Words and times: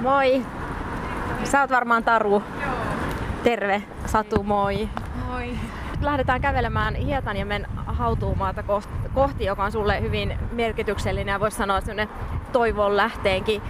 Moi. 0.00 0.42
Sä 1.44 1.60
oot 1.60 1.70
varmaan 1.70 2.04
Taru. 2.04 2.42
Joo. 2.62 2.72
Terve. 3.44 3.82
Satu, 4.06 4.42
moi. 4.42 4.88
Moi. 5.28 5.50
Lähdetään 6.00 6.40
kävelemään 6.40 6.94
Hietaniemen 6.94 7.66
hautuumaata 7.86 8.62
kohti, 9.14 9.44
joka 9.44 9.64
on 9.64 9.72
sulle 9.72 10.00
hyvin 10.00 10.38
merkityksellinen 10.52 11.32
ja 11.32 11.40
voisi 11.40 11.56
sanoa 11.56 11.80
sellainen 11.80 12.08
toivon 12.52 12.96
lähteenkin 12.96 13.62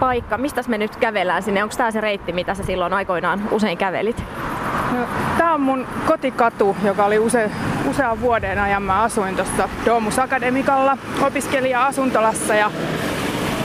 paikka. 0.00 0.38
Mistä 0.38 0.62
me 0.68 0.78
nyt 0.78 0.96
kävellään 0.96 1.42
sinne? 1.42 1.62
Onko 1.62 1.74
tämä 1.78 1.90
se 1.90 2.00
reitti, 2.00 2.32
mitä 2.32 2.54
sä 2.54 2.64
silloin 2.64 2.92
aikoinaan 2.92 3.42
usein 3.50 3.78
kävelit? 3.78 4.24
No, 4.92 5.06
tämä 5.38 5.54
on 5.54 5.60
mun 5.60 5.86
kotikatu, 6.06 6.76
joka 6.84 7.04
oli 7.04 7.18
use, 7.18 7.50
usean 7.90 8.20
vuoden 8.20 8.58
ajan. 8.58 8.82
Mä 8.82 9.02
asuin 9.02 9.36
tuossa 9.36 9.68
Domus 9.86 10.18
Akademikalla 10.18 10.98
opiskelija-asuntolassa 11.22 12.54
ja 12.54 12.70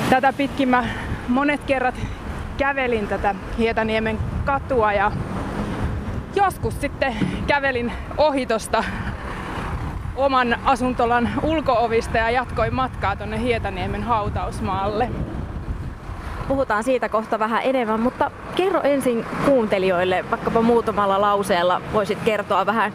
tätä 0.10 0.34
pitkin 0.34 0.70
mä 0.70 0.84
monet 1.32 1.64
kerrat 1.64 1.96
kävelin 2.58 3.08
tätä 3.08 3.36
Hietaniemen 3.58 4.20
katua 4.46 4.94
ja 4.94 5.12
joskus 6.36 6.82
sitten 6.82 7.16
kävelin 7.48 7.92
ohitosta 8.18 8.84
oman 10.16 10.58
asuntolan 10.66 11.30
ulkoovista 11.44 12.18
ja 12.18 12.30
jatkoin 12.30 12.76
matkaa 12.76 13.16
tuonne 13.16 13.40
Hietaniemen 13.40 14.04
hautausmaalle. 14.04 15.10
Puhutaan 16.48 16.84
siitä 16.84 17.10
kohta 17.10 17.40
vähän 17.40 17.62
enemmän, 17.64 18.00
mutta 18.00 18.32
kerro 18.56 18.82
ensin 18.84 19.26
kuuntelijoille, 19.46 20.26
vaikkapa 20.32 20.62
muutamalla 20.62 21.22
lauseella 21.22 21.82
voisit 21.94 22.18
kertoa 22.26 22.66
vähän 22.66 22.94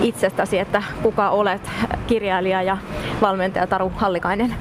itsestäsi, 0.00 0.58
että 0.58 0.82
kuka 1.02 1.30
olet, 1.30 1.70
kirjailija 2.06 2.62
ja 2.62 2.76
valmentaja 3.20 3.66
Taru 3.66 3.92
Hallikainen. 3.96 4.54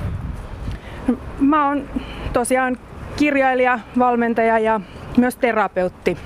Mä 1.40 1.68
oon 1.68 1.90
tosiaan 2.34 2.78
kirjailija, 3.16 3.80
valmentaja 4.00 4.60
ja 4.60 4.82
myös 5.18 5.36
terapeutti. 5.36 6.18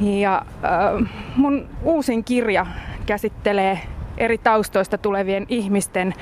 Ja 0.00 0.42
äh, 0.64 1.08
mun 1.36 1.68
uusin 1.82 2.24
kirja 2.24 2.66
käsittelee 3.06 3.80
eri 4.18 4.38
taustoista 4.38 4.98
tulevien 4.98 5.46
ihmisten 5.48 6.14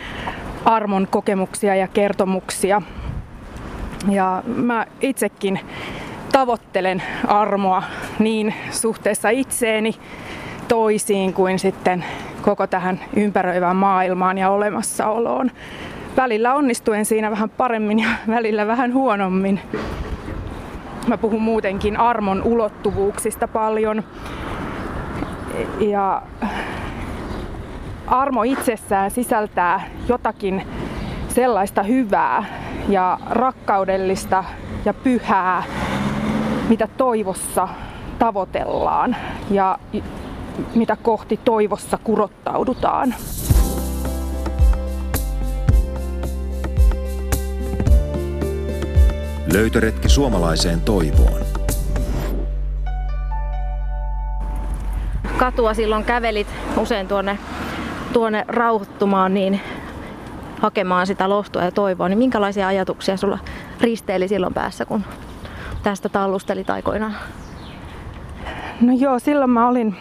armon 0.64 1.08
kokemuksia 1.10 1.74
ja 1.74 1.88
kertomuksia. 1.88 2.82
Ja 4.10 4.42
mä 4.46 4.86
itsekin 5.00 5.60
tavoittelen 6.32 7.02
armoa 7.26 7.82
niin 8.18 8.54
suhteessa 8.70 9.28
itseeni, 9.28 9.94
toisiin 10.68 11.32
kuin 11.32 11.58
sitten 11.58 12.04
koko 12.42 12.66
tähän 12.66 13.00
ympäröivään 13.16 13.76
maailmaan 13.76 14.38
ja 14.38 14.50
olemassaoloon. 14.50 15.50
Välillä 16.16 16.54
onnistuen 16.54 17.04
siinä 17.04 17.30
vähän 17.30 17.50
paremmin 17.50 17.98
ja 17.98 18.08
välillä 18.34 18.66
vähän 18.66 18.94
huonommin. 18.94 19.60
Mä 21.06 21.18
puhun 21.18 21.42
muutenkin 21.42 21.96
armon 21.96 22.42
ulottuvuuksista 22.42 23.48
paljon. 23.48 24.04
Ja 25.80 26.22
armo 28.06 28.42
itsessään 28.42 29.10
sisältää 29.10 29.80
jotakin 30.08 30.62
sellaista 31.28 31.82
hyvää 31.82 32.44
ja 32.88 33.18
rakkaudellista 33.30 34.44
ja 34.84 34.94
pyhää, 34.94 35.62
mitä 36.68 36.88
toivossa 36.96 37.68
tavoitellaan 38.18 39.16
ja 39.50 39.78
mitä 40.74 40.96
kohti 41.02 41.40
toivossa 41.44 41.98
kurottaudutaan. 42.04 43.14
Löytöretki 49.54 50.08
suomalaiseen 50.08 50.80
toivoon. 50.80 51.40
Katua 55.36 55.74
silloin 55.74 56.04
kävelit 56.04 56.46
usein 56.76 57.08
tuonne, 57.08 57.38
tuonne 58.12 58.44
rauhoittumaan, 58.48 59.34
niin 59.34 59.60
hakemaan 60.60 61.06
sitä 61.06 61.28
lohtua 61.28 61.62
ja 61.62 61.72
toivoa, 61.72 62.08
niin 62.08 62.18
minkälaisia 62.18 62.68
ajatuksia 62.68 63.16
sulla 63.16 63.38
risteili 63.80 64.28
silloin 64.28 64.54
päässä, 64.54 64.84
kun 64.84 65.04
tästä 65.82 66.08
tallustelit 66.08 66.70
aikoinaan? 66.70 67.14
No 68.80 68.92
joo, 68.92 69.18
silloin 69.18 69.50
mä 69.50 69.68
olin 69.68 69.96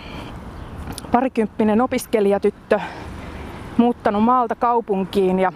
parikymppinen 1.12 1.81
opiskelijatyttö, 1.81 2.80
muuttanut 3.78 4.24
maalta 4.24 4.56
kaupunkiin 4.56 5.40
ja 5.40 5.52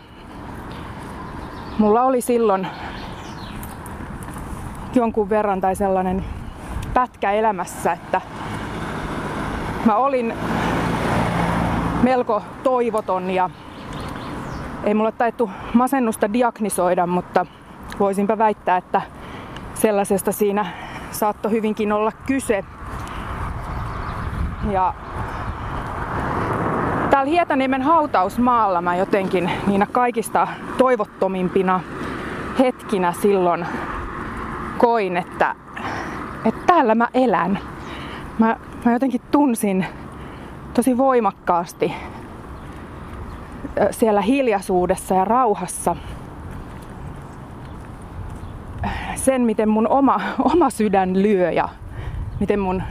mulla 1.78 2.04
oli 2.04 2.22
silloin 2.22 2.68
jonkun 4.96 5.30
verran 5.30 5.62
tai 5.62 5.76
sellainen 5.76 6.26
pätkä 6.94 7.32
elämässä, 7.32 7.92
että 7.92 8.22
mä 9.86 9.96
olin 9.96 10.34
melko 12.04 12.42
toivoton 12.64 13.32
ja 13.32 13.50
ei 14.84 14.94
mulle 14.94 15.12
taittu 15.12 15.50
masennusta 15.74 16.34
diagnisoida, 16.34 17.08
mutta 17.08 17.46
voisinpä 18.00 18.38
väittää, 18.38 18.78
että 18.78 19.02
sellaisesta 19.74 20.32
siinä 20.32 20.66
saattoi 21.12 21.52
hyvinkin 21.52 21.92
olla 21.92 22.12
kyse. 22.12 22.64
Ja 24.72 24.94
täällä 27.10 27.30
Hietaniemen 27.30 27.82
hautausmaalla 27.82 28.82
mä 28.82 28.96
jotenkin 28.96 29.52
niinä 29.68 29.88
kaikista 29.92 30.48
toivottomimpina 30.78 31.80
hetkinä 32.60 33.12
silloin 33.12 33.66
koin, 34.78 35.18
että, 35.18 35.56
että 36.46 36.62
täällä 36.68 36.96
mä 36.96 37.08
elän. 37.14 37.60
Mä, 38.40 38.58
mä 38.86 38.94
jotenkin 38.94 39.22
tunsin 39.32 39.86
tosi 40.74 40.98
voimakkaasti 40.98 41.94
siellä 43.92 44.22
hiljaisuudessa 44.22 45.16
ja 45.16 45.26
rauhassa 45.26 45.96
sen, 49.16 49.42
miten 49.42 49.70
mun 49.70 49.88
oma, 49.88 50.22
oma 50.40 50.70
sydän 50.70 51.24
lyö 51.24 51.52
ja 51.52 51.70
miten 52.40 52.60
mun 52.60 52.84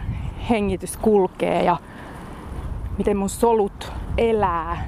hengitys 0.50 0.96
kulkee 0.96 1.64
ja 1.64 1.76
miten 2.98 3.16
mun 3.16 3.28
solut 3.28 3.92
elää. 4.18 4.84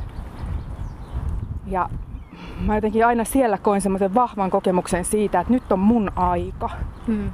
Ja 1.66 1.88
mä 2.60 2.74
jotenkin 2.74 3.06
aina 3.06 3.24
siellä 3.24 3.58
koin 3.58 3.80
semmoisen 3.80 4.14
vahvan 4.14 4.50
kokemuksen 4.50 5.04
siitä, 5.04 5.40
että 5.40 5.52
nyt 5.52 5.72
on 5.72 5.78
mun 5.78 6.12
aika. 6.16 6.70
Hmm. 7.06 7.30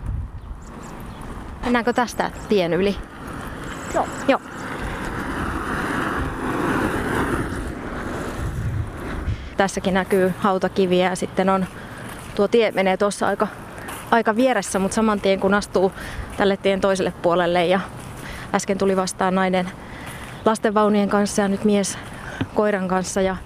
Mennäänkö 1.64 1.92
tästä 1.92 2.30
tien 2.48 2.74
yli? 2.74 2.96
Joo. 3.94 4.06
Joo. 4.28 4.40
Tässäkin 9.56 9.94
näkyy 9.94 10.34
hautakiviä 10.38 11.10
ja 11.10 11.16
sitten 11.16 11.48
on 11.48 11.66
tuo 12.34 12.48
tie 12.48 12.72
menee 12.72 12.96
tuossa 12.96 13.26
aika, 13.26 13.48
aika 14.10 14.36
vieressä, 14.36 14.78
mutta 14.78 14.94
saman 14.94 15.20
tien 15.20 15.40
kun 15.40 15.54
astuu 15.54 15.92
tälle 16.36 16.56
tien 16.56 16.80
toiselle 16.80 17.12
puolelle 17.22 17.66
ja 17.66 17.80
äsken 18.54 18.78
tuli 18.78 18.96
vastaan 18.96 19.34
nainen 19.34 19.70
lastenvaunien 20.44 21.08
kanssa 21.08 21.42
ja 21.42 21.48
nyt 21.48 21.64
mies 21.64 21.98
koiran 22.54 22.88
kanssa 22.88 23.20
ja, 23.20 23.36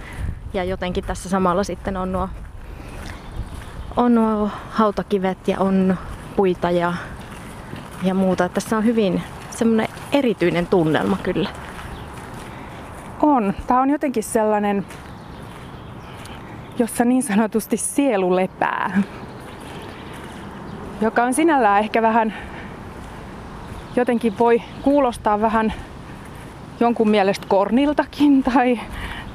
ja 0.53 0.65
jotenkin 0.65 1.05
tässä 1.05 1.29
samalla 1.29 1.65
sitten 1.65 1.97
on 1.97 2.13
nuo, 2.13 2.29
on 3.97 4.15
nuo 4.15 4.51
hautakivet 4.71 5.49
ja 5.49 5.61
on 5.61 5.97
puita 6.37 6.71
ja, 6.71 6.95
ja 8.03 8.15
muuta. 8.15 8.49
Tässä 8.49 8.77
on 8.77 8.85
hyvin 8.85 9.23
semmoinen 9.51 9.89
erityinen 10.13 10.67
tunnelma 10.67 11.17
kyllä. 11.23 11.49
On. 13.23 13.55
Tämä 13.67 13.81
on 13.81 13.91
jotenkin 13.91 14.23
sellainen 14.23 14.87
jossa 16.79 17.05
niin 17.05 17.23
sanotusti 17.23 17.77
sielu 17.77 18.37
lepää. 18.37 19.03
Joka 21.01 21.25
on 21.25 21.35
sinällään 21.35 21.79
ehkä 21.81 22.03
vähän, 22.03 22.35
jotenkin 23.97 24.39
voi 24.39 24.63
kuulostaa 24.83 25.41
vähän 25.41 25.73
jonkun 26.81 27.11
mielestä 27.11 27.47
korniltakin 27.49 28.43
tai, 28.43 28.81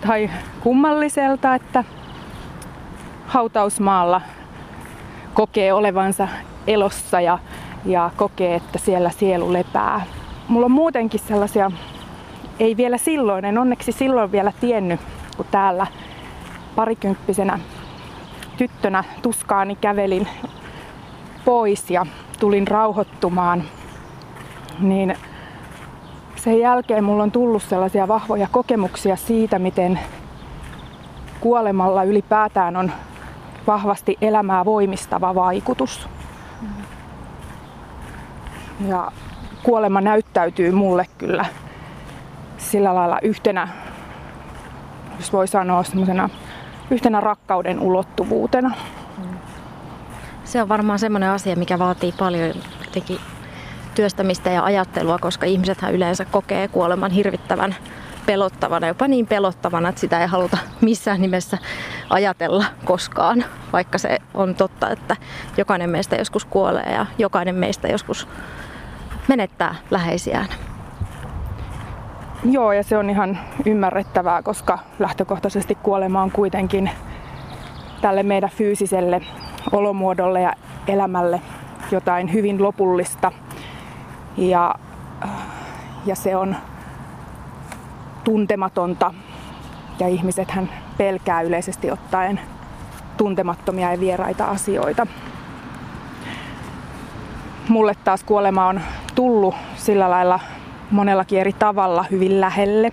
tai 0.07 0.29
kummalliselta, 0.59 1.55
että 1.55 1.83
hautausmaalla 3.27 4.21
kokee 5.33 5.73
olevansa 5.73 6.27
elossa 6.67 7.21
ja, 7.21 7.39
ja 7.85 8.11
kokee, 8.17 8.55
että 8.55 8.79
siellä 8.79 9.09
sielu 9.09 9.53
lepää. 9.53 10.01
Mulla 10.47 10.65
on 10.65 10.71
muutenkin 10.71 11.19
sellaisia, 11.19 11.71
ei 12.59 12.77
vielä 12.77 12.97
silloin, 12.97 13.45
en 13.45 13.57
onneksi 13.57 13.91
silloin 13.91 14.31
vielä 14.31 14.53
tiennyt, 14.59 14.99
kun 15.37 15.45
täällä 15.51 15.87
parikymppisenä 16.75 17.59
tyttönä 18.57 19.03
tuskaani 19.21 19.75
kävelin 19.75 20.27
pois 21.45 21.89
ja 21.91 22.05
tulin 22.39 22.67
rauhoittumaan, 22.67 23.63
niin 24.79 25.17
sen 26.43 26.59
jälkeen 26.59 27.03
mulla 27.03 27.23
on 27.23 27.31
tullut 27.31 27.63
sellaisia 27.63 28.07
vahvoja 28.07 28.47
kokemuksia 28.51 29.15
siitä, 29.15 29.59
miten 29.59 29.99
kuolemalla 31.39 32.03
ylipäätään 32.03 32.75
on 32.75 32.91
vahvasti 33.67 34.17
elämää 34.21 34.65
voimistava 34.65 35.35
vaikutus. 35.35 36.09
Ja 38.87 39.11
kuolema 39.63 40.01
näyttäytyy 40.01 40.71
mulle 40.71 41.05
kyllä 41.17 41.45
sillä 42.57 42.95
lailla 42.95 43.19
yhtenä, 43.21 43.67
jos 45.17 45.33
voi 45.33 45.47
sanoa 45.47 45.83
semmoisena 45.83 46.29
yhtenä 46.91 47.19
rakkauden 47.19 47.79
ulottuvuutena. 47.79 48.71
Se 50.43 50.61
on 50.61 50.69
varmaan 50.69 50.99
semmoinen 50.99 51.29
asia, 51.29 51.55
mikä 51.55 51.79
vaatii 51.79 52.13
paljon 52.19 52.53
jotenkin 52.85 53.19
työstämistä 53.95 54.49
ja 54.49 54.63
ajattelua, 54.63 55.19
koska 55.19 55.45
ihmisethän 55.45 55.93
yleensä 55.93 56.25
kokee 56.25 56.67
kuoleman 56.67 57.11
hirvittävän 57.11 57.75
pelottavana, 58.25 58.87
jopa 58.87 59.07
niin 59.07 59.27
pelottavana, 59.27 59.89
että 59.89 60.01
sitä 60.01 60.21
ei 60.21 60.27
haluta 60.27 60.57
missään 60.81 61.21
nimessä 61.21 61.57
ajatella 62.09 62.65
koskaan, 62.85 63.45
vaikka 63.73 63.97
se 63.97 64.19
on 64.33 64.55
totta, 64.55 64.89
että 64.89 65.15
jokainen 65.57 65.89
meistä 65.89 66.15
joskus 66.15 66.45
kuolee 66.45 66.93
ja 66.93 67.05
jokainen 67.17 67.55
meistä 67.55 67.87
joskus 67.87 68.27
menettää 69.27 69.75
läheisiään. 69.91 70.47
Joo, 72.43 72.71
ja 72.71 72.83
se 72.83 72.97
on 72.97 73.09
ihan 73.09 73.39
ymmärrettävää, 73.65 74.41
koska 74.41 74.79
lähtökohtaisesti 74.99 75.75
kuolema 75.75 76.21
on 76.21 76.31
kuitenkin 76.31 76.89
tälle 78.01 78.23
meidän 78.23 78.49
fyysiselle 78.49 79.21
olomuodolle 79.71 80.41
ja 80.41 80.53
elämälle 80.87 81.41
jotain 81.91 82.33
hyvin 82.33 82.63
lopullista. 82.63 83.31
Ja, 84.37 84.75
ja 86.05 86.15
se 86.15 86.35
on 86.35 86.55
tuntematonta 88.23 89.13
ja 89.99 90.07
ihmisethän 90.07 90.69
pelkää 90.97 91.41
yleisesti 91.41 91.91
ottaen 91.91 92.39
tuntemattomia 93.17 93.91
ja 93.91 93.99
vieraita 93.99 94.45
asioita. 94.45 95.07
Mulle 97.69 97.95
taas 98.03 98.23
kuolema 98.23 98.67
on 98.67 98.81
tullut 99.15 99.55
sillä 99.75 100.09
lailla 100.09 100.39
monellakin 100.91 101.39
eri 101.39 101.53
tavalla 101.53 102.05
hyvin 102.11 102.41
lähelle. 102.41 102.91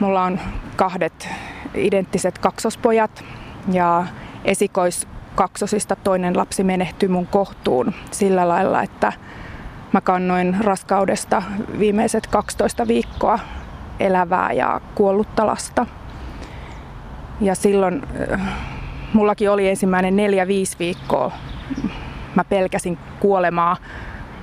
Mulla 0.00 0.22
on 0.22 0.40
kahdet 0.76 1.28
identtiset 1.74 2.38
kaksospojat 2.38 3.24
ja 3.72 4.06
esikoiskaksosista 4.44 5.96
toinen 5.96 6.36
lapsi 6.36 6.64
menehtyi 6.64 7.08
mun 7.08 7.26
kohtuun 7.26 7.94
sillä 8.10 8.48
lailla, 8.48 8.82
että 8.82 9.12
mä 9.96 10.00
kannoin 10.00 10.56
raskaudesta 10.60 11.42
viimeiset 11.78 12.26
12 12.26 12.88
viikkoa 12.88 13.38
elävää 14.00 14.52
ja 14.52 14.80
kuollutta 14.94 15.46
lasta. 15.46 15.86
Ja 17.40 17.54
silloin 17.54 18.02
äh, 18.32 18.40
mullakin 19.12 19.50
oli 19.50 19.68
ensimmäinen 19.68 20.16
neljä-viisi 20.16 20.78
viikkoa. 20.78 21.32
Mä 22.34 22.44
pelkäsin 22.44 22.98
kuolemaa 23.20 23.76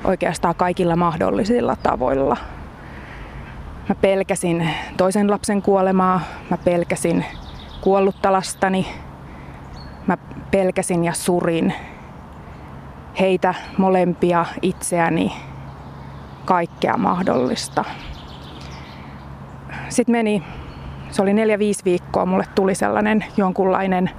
oikeastaan 0.04 0.56
kaikilla 0.56 0.96
mahdollisilla 0.96 1.76
tavoilla. 1.84 2.38
Mä 3.90 3.96
pelkäsin 3.96 4.70
toisen 4.98 5.32
lapsen 5.32 5.62
kuolemaa, 5.62 6.22
mä 6.50 6.58
pelkäsin 6.58 7.26
kuollutta 7.82 8.32
lastani, 8.32 8.88
mä 10.08 10.18
pelkäsin 10.52 11.04
ja 11.04 11.14
surin 11.14 11.74
heitä 13.20 13.54
molempia 13.78 14.46
itseäni, 14.62 15.34
kaikkea 16.46 16.98
mahdollista. 16.98 17.86
Sitten 19.90 20.12
meni, 20.12 20.44
se 21.12 21.22
oli 21.22 21.34
neljä 21.34 21.60
viisi 21.60 21.86
viikkoa, 21.86 22.26
mulle 22.26 22.46
tuli 22.56 22.76
sellainen 22.76 23.26
jonkunlainen 23.38 24.10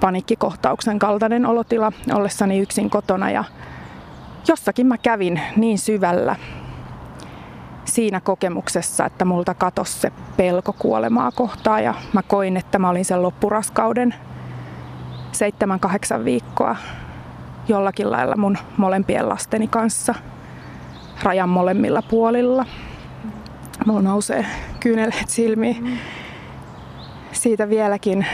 panikkikohtauksen 0.00 0.98
kaltainen 0.98 1.46
olotila 1.46 1.92
ollessani 2.14 2.58
yksin 2.58 2.90
kotona 2.90 3.30
ja 3.30 3.44
jossakin 4.48 4.86
mä 4.86 4.98
kävin 4.98 5.40
niin 5.56 5.78
syvällä 5.78 6.36
siinä 7.84 8.20
kokemuksessa, 8.20 9.06
että 9.06 9.24
multa 9.24 9.54
katosi 9.54 10.00
se 10.00 10.12
pelko 10.36 10.72
kuolemaa 10.78 11.30
kohtaa 11.30 11.80
ja 11.80 11.94
mä 12.12 12.22
koin, 12.22 12.56
että 12.56 12.78
mä 12.78 12.88
olin 12.88 13.04
sen 13.04 13.22
loppuraskauden 13.22 14.14
seitsemän, 15.32 15.80
kahdeksan 15.80 16.24
viikkoa 16.24 16.76
jollakin 17.68 18.10
lailla 18.10 18.36
mun 18.36 18.58
molempien 18.76 19.28
lasteni 19.28 19.68
kanssa 19.68 20.14
rajan 21.22 21.48
molemmilla 21.48 22.02
puolilla. 22.02 22.66
Mulla 23.86 24.02
nousee 24.02 24.46
kyyneleet 24.80 25.28
silmiin. 25.28 25.98
Siitä 27.32 27.68
vieläkin 27.68 28.26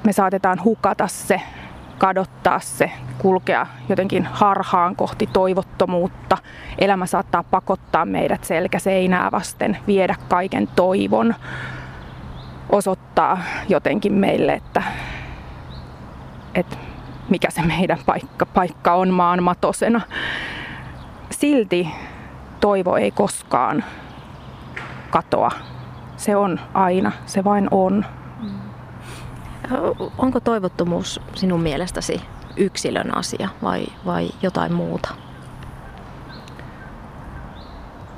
me 0.04 0.14
saatetaan 0.14 0.64
hukata 0.64 1.08
se, 1.08 1.42
kadottaa 1.98 2.60
se, 2.60 2.92
kulkea 3.18 3.68
jotenkin 3.90 4.26
harhaan 4.26 4.96
kohti 4.96 5.28
toivottomuutta. 5.34 6.38
Elämä 6.80 7.06
saattaa 7.06 7.44
pakottaa 7.44 8.06
meidät 8.06 8.44
selkäseinää 8.44 9.32
vasten, 9.32 9.78
viedä 9.88 10.16
kaiken 10.30 10.68
toivon, 10.76 11.36
osoittaa 12.70 13.38
jotenkin 13.70 14.14
meille, 14.14 14.54
että, 14.54 14.84
että 16.56 16.78
mikä 17.30 17.52
se 17.52 17.62
meidän 17.62 18.00
paikka, 18.06 18.46
paikka 18.46 18.94
on 18.94 19.10
maan 19.10 19.44
matosena. 19.44 20.02
Silti 21.30 21.90
toivo 22.60 22.96
ei 22.96 23.12
koskaan 23.12 23.84
katoa. 25.14 25.52
Se 26.18 26.36
on 26.36 26.60
aina, 26.74 27.12
se 27.26 27.44
vain 27.44 27.68
on. 27.72 28.06
Onko 30.18 30.40
toivottomuus 30.40 31.22
sinun 31.36 31.62
mielestäsi 31.62 32.22
yksilön 32.58 33.18
asia 33.18 33.50
vai, 33.64 33.86
vai 34.06 34.30
jotain 34.42 34.74
muuta? 34.74 35.10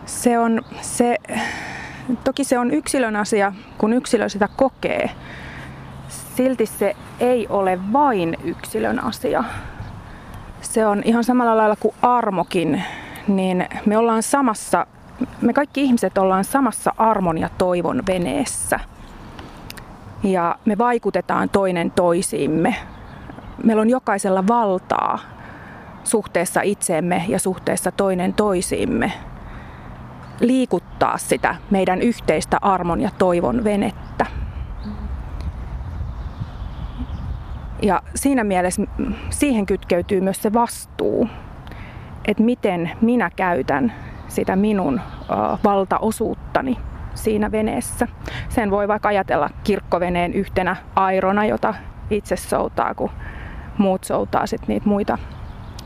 Se 0.06 0.40
on 0.40 0.62
se, 0.82 1.18
toki 2.24 2.44
se 2.44 2.60
on 2.60 2.72
yksilön 2.72 3.16
asia, 3.16 3.54
kun 3.78 3.94
yksilö 3.94 4.30
sitä 4.30 4.50
kokee. 4.56 5.10
Silti 6.08 6.66
se 6.66 6.96
ei 7.20 7.48
ole 7.50 7.80
vain 7.94 8.38
yksilön 8.44 9.04
asia. 9.04 9.44
Se 10.62 10.88
on 10.88 11.02
ihan 11.06 11.24
samalla 11.24 11.58
lailla 11.58 11.76
kuin 11.76 11.96
armokin, 12.02 12.84
niin 13.28 13.68
me 13.86 13.98
ollaan 13.98 14.24
samassa 14.24 14.88
me 15.42 15.54
kaikki 15.54 15.84
ihmiset 15.84 16.18
ollaan 16.18 16.44
samassa 16.44 16.94
armon 16.98 17.38
ja 17.38 17.50
toivon 17.58 18.04
veneessä. 18.08 18.80
Ja 20.24 20.56
me 20.66 20.78
vaikutetaan 20.78 21.50
toinen 21.50 21.92
toisiimme. 21.92 22.76
Meillä 23.64 23.82
on 23.82 23.90
jokaisella 23.90 24.48
valtaa 24.48 25.20
suhteessa 26.04 26.62
itseemme 26.62 27.26
ja 27.28 27.40
suhteessa 27.40 27.92
toinen 27.92 28.34
toisiimme. 28.34 29.12
liikuttaa 30.40 31.18
sitä 31.18 31.56
meidän 31.72 32.02
yhteistä 32.02 32.58
armon 32.62 33.02
ja 33.02 33.10
toivon 33.18 33.64
venettä. 33.64 34.26
Ja 37.82 38.02
siinä 38.16 38.44
mielessä 38.44 38.82
siihen 39.30 39.66
kytkeytyy 39.66 40.22
myös 40.22 40.42
se 40.42 40.54
vastuu, 40.54 41.30
että 42.26 42.44
miten 42.44 42.92
minä 43.02 43.30
käytän 43.36 43.94
sitä 44.28 44.56
minun 44.56 45.02
valtaosuuttani 45.64 46.78
siinä 47.14 47.52
veneessä. 47.52 48.08
Sen 48.50 48.72
voi 48.72 48.88
vaikka 48.88 49.10
ajatella 49.10 49.50
kirkkoveneen 49.64 50.34
yhtenä 50.34 50.76
airona, 50.96 51.46
jota 51.46 51.74
itse 52.10 52.36
soutaa, 52.36 52.96
kun 52.96 53.10
muut 53.78 54.04
soutaa 54.04 54.48
sit 54.48 54.68
niitä 54.68 54.90
muita 54.90 55.18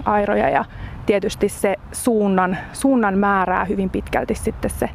airoja. 0.05 0.50
Ja 0.50 0.65
tietysti 1.05 1.50
se 1.50 1.75
suunnan, 1.91 2.58
suunnan 2.74 3.17
määrää 3.17 3.65
hyvin 3.65 3.89
pitkälti 3.89 4.36
sitten 4.36 4.72
se 4.72 4.89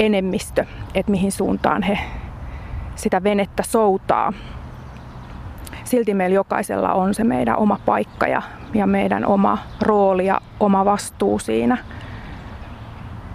enemmistö, 0.00 0.64
että 0.94 1.12
mihin 1.12 1.32
suuntaan 1.32 1.82
he 1.82 1.98
sitä 2.94 3.22
venettä 3.22 3.62
soutaa. 3.62 4.32
Silti 5.86 6.14
meillä 6.14 6.34
jokaisella 6.34 6.92
on 6.92 7.14
se 7.14 7.24
meidän 7.24 7.56
oma 7.56 7.78
paikka 7.86 8.26
ja, 8.26 8.42
ja 8.74 8.86
meidän 8.86 9.26
oma 9.26 9.58
rooli 9.82 10.26
ja 10.26 10.40
oma 10.60 10.84
vastuu 10.84 11.38
siinä. 11.38 11.78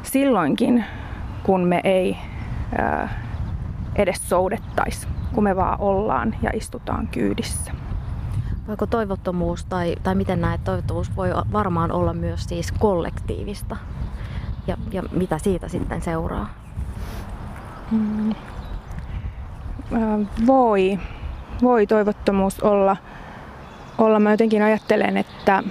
Silloinkin, 0.03 0.85
kun 1.43 1.61
me 1.61 1.81
ei 1.83 2.17
ää, 2.77 3.09
edes 3.95 4.29
soudettaisi, 4.29 5.07
kun 5.33 5.43
me 5.43 5.55
vaan 5.55 5.79
ollaan 5.79 6.35
ja 6.41 6.49
istutaan 6.53 7.07
kyydissä. 7.07 7.71
Voiko 8.67 8.87
toivottomuus 8.87 9.65
tai, 9.65 9.95
tai 10.03 10.15
miten 10.15 10.41
näet, 10.41 10.63
toivottomuus 10.63 11.15
voi 11.15 11.29
varmaan 11.53 11.91
olla 11.91 12.13
myös 12.13 12.43
siis 12.43 12.71
kollektiivista 12.71 13.77
ja, 14.67 14.77
ja 14.91 15.03
mitä 15.11 15.37
siitä 15.37 15.67
sitten 15.67 16.01
seuraa? 16.01 16.49
Mm. 17.91 18.35
Voi, 20.47 20.99
voi 21.61 21.87
toivottomuus 21.87 22.59
olla. 22.59 22.97
olla. 23.97 24.19
Mä 24.19 24.31
jotenkin 24.31 24.61
ajattelen, 24.63 25.17
että 25.17 25.63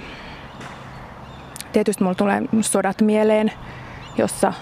tietysti 1.71 2.03
mulla 2.03 2.15
tulee 2.15 2.41
sodat 2.61 3.01
mieleen, 3.01 3.51
jossa 4.17 4.53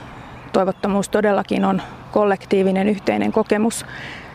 toivottomuus 0.53 1.09
todellakin 1.09 1.65
on 1.65 1.81
kollektiivinen 2.11 2.89
yhteinen 2.89 3.31
kokemus. 3.31 3.79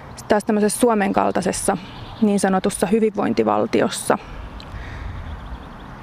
Sitten 0.09 0.29
taas 0.29 0.45
tämmöisessä 0.45 0.81
Suomen 0.81 1.13
kaltaisessa 1.13 1.77
niin 2.23 2.41
sanotussa 2.41 2.87
hyvinvointivaltiossa, 2.87 4.19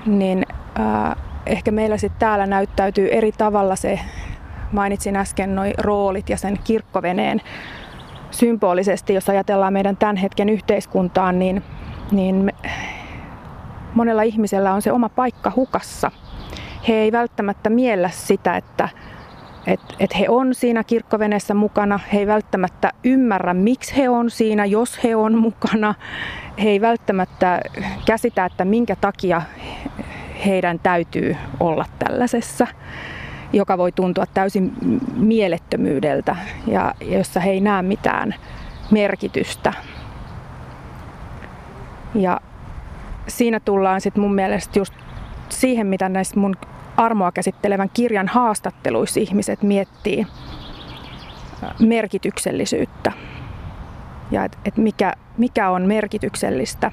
niin 0.05 0.45
äh, 0.79 1.15
ehkä 1.45 1.71
meillä 1.71 1.97
sitten 1.97 2.19
täällä 2.19 2.45
näyttäytyy 2.45 3.09
eri 3.11 3.31
tavalla 3.31 3.75
se, 3.75 3.99
mainitsin 4.71 5.15
äsken 5.15 5.55
noin 5.55 5.73
roolit 5.77 6.29
ja 6.29 6.37
sen 6.37 6.59
kirkkoveneen 6.63 7.41
symbolisesti, 8.31 9.13
jos 9.13 9.29
ajatellaan 9.29 9.73
meidän 9.73 9.97
tämän 9.97 10.15
hetken 10.15 10.49
yhteiskuntaan, 10.49 11.39
niin, 11.39 11.63
niin 12.11 12.35
me, 12.35 12.51
monella 13.93 14.21
ihmisellä 14.21 14.73
on 14.73 14.81
se 14.81 14.91
oma 14.91 15.09
paikka 15.09 15.51
hukassa. 15.55 16.11
He 16.87 16.93
ei 16.93 17.11
välttämättä 17.11 17.69
miellä 17.69 18.09
sitä, 18.09 18.57
että 18.57 18.89
että 19.67 19.93
et 19.99 20.19
he 20.19 20.25
on 20.29 20.55
siinä 20.55 20.83
kirkkoveneessä 20.83 21.53
mukana. 21.53 21.99
He 22.13 22.19
ei 22.19 22.27
välttämättä 22.27 22.91
ymmärrä, 23.03 23.53
miksi 23.53 23.97
he 23.97 24.09
on 24.09 24.29
siinä, 24.29 24.65
jos 24.65 25.03
he 25.03 25.15
on 25.15 25.35
mukana. 25.35 25.95
He 26.63 26.69
ei 26.69 26.81
välttämättä 26.81 27.61
käsitä, 28.05 28.45
että 28.45 28.65
minkä 28.65 28.95
takia 28.95 29.41
heidän 30.45 30.79
täytyy 30.79 31.35
olla 31.59 31.85
tällaisessa, 31.99 32.67
joka 33.53 33.77
voi 33.77 33.91
tuntua 33.91 34.25
täysin 34.25 34.73
mielettömyydeltä 35.15 36.35
ja 36.67 36.95
jossa 37.01 37.39
he 37.39 37.51
ei 37.51 37.61
näe 37.61 37.81
mitään 37.81 38.35
merkitystä. 38.91 39.73
Ja 42.15 42.39
siinä 43.27 43.59
tullaan 43.59 44.01
sitten 44.01 44.21
mun 44.21 44.35
mielestä 44.35 44.79
just 44.79 44.93
siihen, 45.49 45.87
mitä 45.87 46.09
näissä 46.09 46.39
mun 46.39 46.55
armoa 46.97 47.31
käsittelevän 47.31 47.89
kirjan 47.93 48.27
haastatteluissa 48.27 49.19
ihmiset 49.19 49.63
miettii 49.63 50.27
merkityksellisyyttä 51.79 53.11
ja 54.31 54.45
että 54.45 54.57
et 54.65 54.77
mikä, 54.77 55.13
mikä 55.37 55.69
on 55.69 55.81
merkityksellistä. 55.81 56.91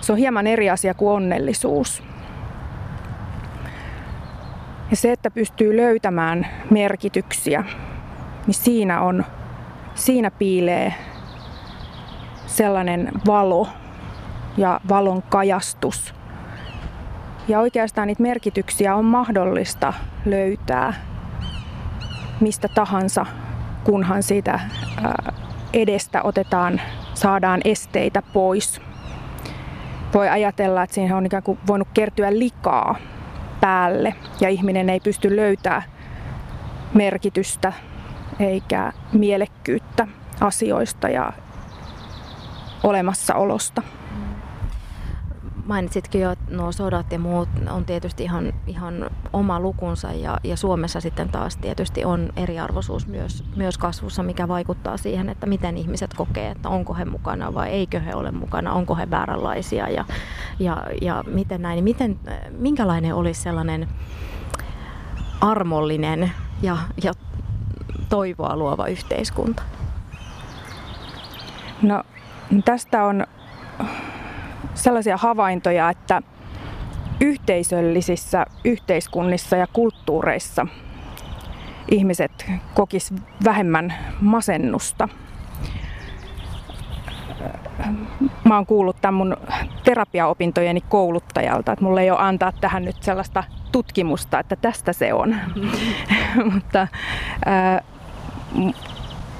Se 0.00 0.12
on 0.12 0.18
hieman 0.18 0.46
eri 0.46 0.70
asia 0.70 0.94
kuin 0.94 1.12
onnellisuus. 1.12 2.02
Ja 4.90 4.96
se, 4.96 5.12
että 5.12 5.30
pystyy 5.30 5.76
löytämään 5.76 6.46
merkityksiä, 6.70 7.64
niin 8.46 8.54
siinä, 8.54 9.00
on, 9.00 9.24
siinä 9.94 10.30
piilee 10.30 10.94
sellainen 12.46 13.08
valo 13.26 13.68
ja 14.56 14.80
valon 14.88 15.22
kajastus, 15.22 16.14
ja 17.48 17.60
oikeastaan 17.60 18.06
niitä 18.06 18.22
merkityksiä 18.22 18.94
on 18.94 19.04
mahdollista 19.04 19.92
löytää 20.24 20.94
mistä 22.40 22.68
tahansa, 22.68 23.26
kunhan 23.84 24.22
siitä 24.22 24.60
edestä 25.72 26.22
otetaan, 26.22 26.80
saadaan 27.14 27.60
esteitä 27.64 28.22
pois. 28.22 28.80
Voi 30.14 30.28
ajatella, 30.28 30.82
että 30.82 30.94
siihen 30.94 31.16
on 31.16 31.26
ikään 31.26 31.42
kuin 31.42 31.58
voinut 31.66 31.88
kertyä 31.94 32.38
likaa 32.38 32.96
päälle 33.60 34.14
ja 34.40 34.48
ihminen 34.48 34.90
ei 34.90 35.00
pysty 35.00 35.36
löytämään 35.36 35.82
merkitystä 36.94 37.72
eikä 38.40 38.92
mielekkyyttä 39.12 40.06
asioista 40.40 41.08
ja 41.08 41.32
olemassaolosta 42.82 43.82
mainitsitkin 45.70 46.20
jo, 46.20 46.30
että 46.30 46.54
nuo 46.54 46.72
sodat 46.72 47.12
ja 47.12 47.18
muut 47.18 47.48
on 47.70 47.84
tietysti 47.84 48.24
ihan, 48.24 48.52
ihan 48.66 49.10
oma 49.32 49.60
lukunsa 49.60 50.12
ja, 50.12 50.38
ja 50.44 50.56
Suomessa 50.56 51.00
sitten 51.00 51.28
taas 51.28 51.56
tietysti 51.56 52.04
on 52.04 52.32
eriarvoisuus 52.36 53.06
myös, 53.06 53.44
myös 53.56 53.78
kasvussa, 53.78 54.22
mikä 54.22 54.48
vaikuttaa 54.48 54.96
siihen, 54.96 55.28
että 55.28 55.46
miten 55.46 55.76
ihmiset 55.76 56.14
kokee, 56.14 56.50
että 56.50 56.68
onko 56.68 56.94
he 56.94 57.04
mukana 57.04 57.54
vai 57.54 57.68
eikö 57.68 58.00
he 58.00 58.14
ole 58.14 58.30
mukana, 58.30 58.72
onko 58.72 58.96
he 58.96 59.10
vääränlaisia 59.10 59.88
ja, 59.88 60.04
ja, 60.58 60.86
ja 61.02 61.24
miten 61.26 61.62
näin. 61.62 61.84
Miten, 61.84 62.18
minkälainen 62.58 63.14
olisi 63.14 63.42
sellainen 63.42 63.88
armollinen 65.40 66.32
ja, 66.62 66.76
ja 67.04 67.12
toivoa 68.08 68.56
luova 68.56 68.86
yhteiskunta? 68.86 69.62
No 71.82 72.02
tästä 72.64 73.04
on 73.04 73.26
sellaisia 74.82 75.16
havaintoja, 75.16 75.90
että 75.90 76.22
yhteisöllisissä 77.20 78.46
yhteiskunnissa 78.64 79.56
ja 79.56 79.66
kulttuureissa 79.72 80.66
ihmiset 81.90 82.46
kokis 82.74 83.14
vähemmän 83.44 83.94
masennusta. 84.20 85.08
Mä 88.44 88.54
oon 88.54 88.66
kuullut 88.66 88.96
tämän 89.00 89.14
mun 89.14 89.36
terapiaopintojeni 89.84 90.80
kouluttajalta, 90.80 91.72
että 91.72 91.84
mulle 91.84 92.02
ei 92.02 92.10
ole 92.10 92.18
antaa 92.20 92.52
tähän 92.52 92.84
nyt 92.84 93.02
sellaista 93.02 93.44
tutkimusta, 93.72 94.38
että 94.38 94.56
tästä 94.56 94.92
se 94.92 95.12
on. 95.12 95.36
Mutta 96.52 96.88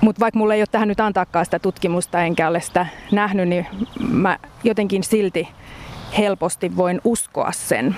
mutta 0.00 0.21
vaikka 0.21 0.38
mulla 0.38 0.54
ei 0.54 0.61
ole 0.61 0.66
tähän 0.71 0.88
nyt 0.88 1.00
antaakaan 1.00 1.45
sitä 1.45 1.59
tutkimusta 1.59 2.23
enkä 2.23 2.49
ole 2.49 2.61
sitä 2.61 2.87
nähnyt, 3.12 3.49
niin 3.49 3.66
mä 4.11 4.38
jotenkin 4.64 5.04
silti 5.04 5.49
helposti 6.19 6.76
voin 6.76 7.00
uskoa 7.04 7.52
sen, 7.52 7.97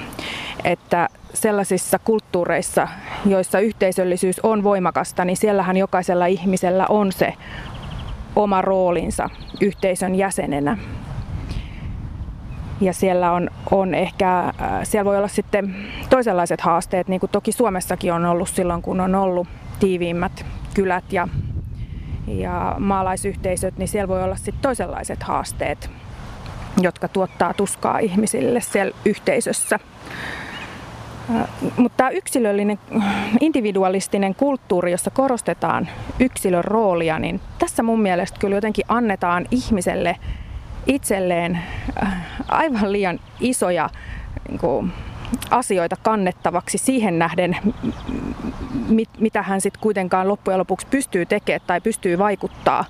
että 0.64 1.08
sellaisissa 1.34 1.98
kulttuureissa, 1.98 2.88
joissa 3.26 3.60
yhteisöllisyys 3.60 4.40
on 4.40 4.64
voimakasta, 4.64 5.24
niin 5.24 5.36
siellähän 5.36 5.76
jokaisella 5.76 6.26
ihmisellä 6.26 6.86
on 6.88 7.12
se 7.12 7.34
oma 8.36 8.62
roolinsa 8.62 9.30
yhteisön 9.60 10.14
jäsenenä. 10.14 10.78
Ja 12.80 12.92
siellä 12.92 13.32
on, 13.32 13.50
on 13.70 13.94
ehkä, 13.94 14.40
äh, 14.40 14.54
siellä 14.82 15.04
voi 15.04 15.16
olla 15.16 15.28
sitten 15.28 15.76
toisenlaiset 16.10 16.60
haasteet, 16.60 17.08
niin 17.08 17.20
kuin 17.20 17.30
toki 17.30 17.52
Suomessakin 17.52 18.12
on 18.12 18.24
ollut 18.24 18.48
silloin, 18.48 18.82
kun 18.82 19.00
on 19.00 19.14
ollut 19.14 19.48
tiiviimmät 19.80 20.46
kylät 20.74 21.12
ja 21.12 21.28
ja 22.26 22.76
maalaisyhteisöt, 22.78 23.78
niin 23.78 23.88
siellä 23.88 24.08
voi 24.08 24.22
olla 24.22 24.36
sitten 24.36 24.62
toisenlaiset 24.62 25.22
haasteet, 25.22 25.90
jotka 26.80 27.08
tuottaa 27.08 27.54
tuskaa 27.54 27.98
ihmisille 27.98 28.60
siellä 28.60 28.94
yhteisössä. 29.04 29.78
Mutta 31.76 31.96
tämä 31.96 32.10
yksilöllinen, 32.10 32.78
individualistinen 33.40 34.34
kulttuuri, 34.34 34.90
jossa 34.90 35.10
korostetaan 35.10 35.88
yksilön 36.18 36.64
roolia, 36.64 37.18
niin 37.18 37.40
tässä 37.58 37.82
mun 37.82 38.02
mielestä 38.02 38.38
kyllä 38.40 38.56
jotenkin 38.56 38.84
annetaan 38.88 39.46
ihmiselle 39.50 40.16
itselleen 40.86 41.58
aivan 42.48 42.92
liian 42.92 43.20
isoja 43.40 43.90
niin 44.48 44.58
kuin, 44.58 44.92
asioita 45.50 45.96
kannettavaksi 46.02 46.78
siihen 46.78 47.18
nähden, 47.18 47.56
mit, 48.88 49.08
mitä 49.18 49.42
hän 49.42 49.60
sitten 49.60 49.80
kuitenkaan 49.80 50.28
loppujen 50.28 50.58
lopuksi 50.58 50.86
pystyy 50.90 51.26
tekemään 51.26 51.66
tai 51.66 51.80
pystyy 51.80 52.18
vaikuttaa 52.18 52.84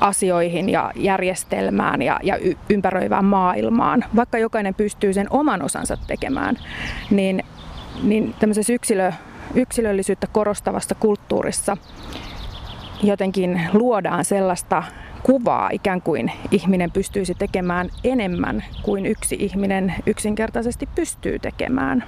asioihin 0.00 0.68
ja 0.68 0.92
järjestelmään 0.94 2.02
ja, 2.02 2.20
ja 2.22 2.38
ympäröivään 2.68 3.24
maailmaan, 3.24 4.04
vaikka 4.16 4.38
jokainen 4.38 4.74
pystyy 4.74 5.12
sen 5.12 5.26
oman 5.30 5.62
osansa 5.62 5.96
tekemään, 6.06 6.56
niin, 7.10 7.44
niin 8.02 8.34
tämmöisessä 8.38 8.72
yksilö, 8.72 9.12
yksilöllisyyttä 9.54 10.26
korostavassa 10.32 10.94
kulttuurissa 10.94 11.76
jotenkin 13.02 13.60
luodaan 13.72 14.24
sellaista 14.24 14.82
kuvaa 15.22 15.70
ikään 15.72 16.02
kuin 16.02 16.32
ihminen 16.50 16.90
pystyisi 16.90 17.34
tekemään 17.34 17.88
enemmän 18.04 18.64
kuin 18.82 19.06
yksi 19.06 19.36
ihminen 19.40 19.94
yksinkertaisesti 20.06 20.88
pystyy 20.94 21.38
tekemään. 21.38 22.04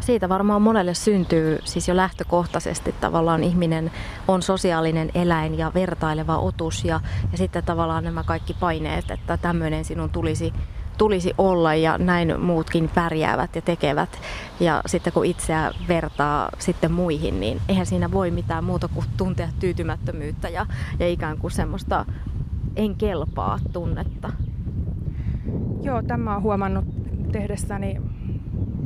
Siitä 0.00 0.28
varmaan 0.28 0.62
monelle 0.62 0.94
syntyy 0.94 1.58
siis 1.64 1.88
jo 1.88 1.96
lähtökohtaisesti 1.96 2.94
tavallaan 3.00 3.44
ihminen 3.44 3.90
on 4.28 4.42
sosiaalinen 4.42 5.10
eläin 5.14 5.58
ja 5.58 5.72
vertaileva 5.74 6.38
otus 6.38 6.84
ja, 6.84 7.00
ja 7.32 7.38
sitten 7.38 7.64
tavallaan 7.64 8.04
nämä 8.04 8.22
kaikki 8.22 8.54
paineet, 8.60 9.10
että 9.10 9.36
tämmöinen 9.36 9.84
sinun 9.84 10.10
tulisi 10.10 10.52
tulisi 10.98 11.34
olla 11.38 11.74
ja 11.74 11.98
näin 11.98 12.40
muutkin 12.40 12.90
pärjäävät 12.94 13.56
ja 13.56 13.62
tekevät. 13.62 14.20
Ja 14.60 14.82
sitten 14.86 15.12
kun 15.12 15.26
itseä 15.26 15.72
vertaa 15.88 16.48
sitten 16.58 16.92
muihin, 16.92 17.40
niin 17.40 17.60
eihän 17.68 17.86
siinä 17.86 18.12
voi 18.12 18.30
mitään 18.30 18.64
muuta 18.64 18.88
kuin 18.88 19.06
tuntea 19.16 19.48
tyytymättömyyttä 19.60 20.48
ja, 20.48 20.66
ja 20.98 21.08
ikään 21.08 21.38
kuin 21.38 21.50
semmoista 21.50 22.06
en 22.76 22.94
kelpaa 22.94 23.58
tunnetta. 23.72 24.32
Joo, 25.82 26.02
tämä 26.02 26.36
on 26.36 26.42
huomannut 26.42 26.84
tehdessäni 27.32 28.00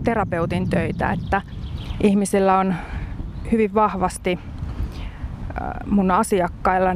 terapeutin 0.04 0.70
töitä, 0.70 1.12
että 1.12 1.42
ihmisillä 2.00 2.58
on 2.58 2.74
hyvin 3.52 3.74
vahvasti 3.74 4.38
mun 5.86 6.10
asiakkailla, 6.10 6.90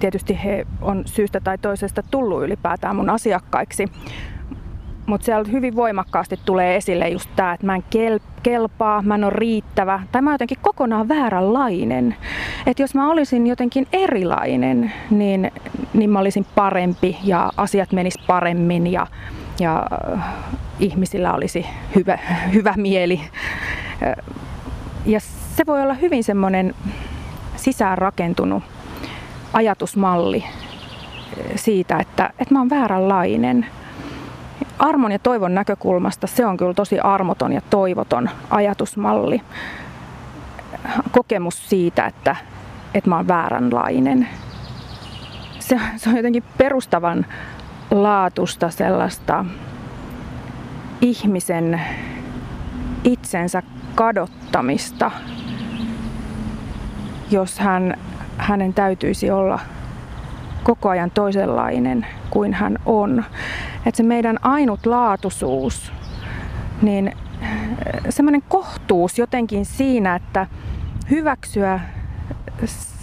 tietysti 0.00 0.38
he 0.44 0.66
on 0.80 1.02
syystä 1.06 1.40
tai 1.40 1.58
toisesta 1.58 2.02
tullut 2.02 2.42
ylipäätään 2.42 2.96
mun 2.96 3.10
asiakkaiksi, 3.10 3.88
mutta 5.06 5.24
siellä 5.24 5.44
hyvin 5.52 5.76
voimakkaasti 5.76 6.40
tulee 6.44 6.76
esille 6.76 7.08
just 7.08 7.30
tämä, 7.36 7.52
että 7.52 7.66
mä 7.66 7.74
en 7.74 7.84
kelpaa, 8.42 9.02
mä 9.02 9.14
en 9.14 9.24
ole 9.24 9.32
riittävä 9.32 10.02
tai 10.12 10.22
mä 10.22 10.30
oon 10.30 10.34
jotenkin 10.34 10.58
kokonaan 10.62 11.08
vääränlainen. 11.08 12.16
Että 12.66 12.82
jos 12.82 12.94
mä 12.94 13.10
olisin 13.10 13.46
jotenkin 13.46 13.86
erilainen, 13.92 14.92
niin, 15.10 15.52
niin 15.94 16.10
mä 16.10 16.18
olisin 16.18 16.46
parempi 16.54 17.18
ja 17.24 17.52
asiat 17.56 17.92
menis 17.92 18.18
paremmin 18.26 18.86
ja, 18.86 19.06
ja 19.60 19.86
äh, 20.12 20.24
ihmisillä 20.80 21.34
olisi 21.34 21.66
hyvä, 21.94 22.18
hyvä 22.54 22.74
mieli. 22.76 23.20
Ja 25.06 25.20
se 25.56 25.66
voi 25.66 25.82
olla 25.82 25.94
hyvin 25.94 26.24
semmoinen 26.24 26.74
sisäänrakentunut 27.56 28.62
ajatusmalli 29.52 30.44
siitä, 31.54 31.98
että, 31.98 32.30
että 32.38 32.54
mä 32.54 32.58
oon 32.58 32.70
vääränlainen– 32.70 33.66
armon 34.78 35.12
ja 35.12 35.18
toivon 35.18 35.54
näkökulmasta 35.54 36.26
se 36.26 36.46
on 36.46 36.56
kyllä 36.56 36.74
tosi 36.74 37.00
armoton 37.00 37.52
ja 37.52 37.60
toivoton 37.70 38.30
ajatusmalli. 38.50 39.42
Kokemus 41.10 41.68
siitä, 41.68 42.06
että, 42.06 42.36
että 42.94 43.10
mä 43.10 43.16
oon 43.16 43.28
vääränlainen. 43.28 44.28
Se, 45.58 45.80
se 45.96 46.10
on 46.10 46.16
jotenkin 46.16 46.44
perustavan 46.58 47.26
laatusta 47.90 48.70
sellaista 48.70 49.44
ihmisen 51.00 51.80
itsensä 53.04 53.62
kadottamista, 53.94 55.10
jos 57.30 57.58
hän, 57.58 57.96
hänen 58.38 58.74
täytyisi 58.74 59.30
olla 59.30 59.58
koko 60.66 60.88
ajan 60.88 61.10
toisenlainen 61.10 62.06
kuin 62.30 62.54
hän 62.54 62.78
on 62.86 63.24
että 63.86 63.96
se 63.96 64.02
meidän 64.02 64.38
ainutlaatuisuus, 64.42 65.92
niin 66.82 67.12
äh, 67.42 67.50
semmoinen 68.08 68.42
kohtuus 68.48 69.18
jotenkin 69.18 69.64
siinä, 69.64 70.14
että 70.14 70.46
hyväksyä 71.10 71.80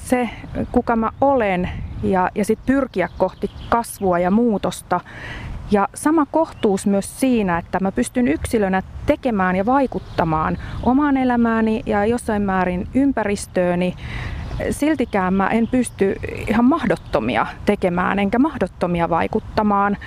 se, 0.05 0.29
kuka 0.71 0.95
mä 0.95 1.09
olen 1.21 1.69
ja, 2.03 2.29
ja 2.35 2.45
sitten 2.45 2.75
pyrkiä 2.75 3.09
kohti 3.17 3.51
kasvua 3.69 4.19
ja 4.19 4.31
muutosta. 4.31 4.99
Ja 5.71 5.87
sama 5.93 6.25
kohtuus 6.31 6.87
myös 6.87 7.19
siinä, 7.19 7.57
että 7.57 7.79
mä 7.81 7.91
pystyn 7.91 8.27
yksilönä 8.27 8.81
tekemään 9.05 9.55
ja 9.55 9.65
vaikuttamaan 9.65 10.57
omaan 10.83 11.17
elämääni 11.17 11.83
ja 11.85 12.05
jossain 12.05 12.41
määrin 12.41 12.87
ympäristööni. 12.93 13.95
Siltikään 14.71 15.33
mä 15.33 15.47
en 15.47 15.67
pysty 15.67 16.15
ihan 16.47 16.65
mahdottomia 16.65 17.45
tekemään 17.65 18.19
enkä 18.19 18.39
mahdottomia 18.39 19.09
vaikuttamaan 19.09 19.97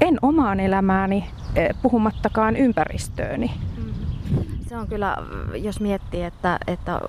en 0.00 0.18
omaan 0.22 0.60
elämääni, 0.60 1.24
eh, 1.56 1.70
puhumattakaan 1.82 2.56
ympäristööni. 2.56 3.50
Se 4.68 4.76
on 4.76 4.86
kyllä, 4.86 5.16
jos 5.54 5.80
miettii, 5.80 6.22
että, 6.22 6.58
että 6.66 7.00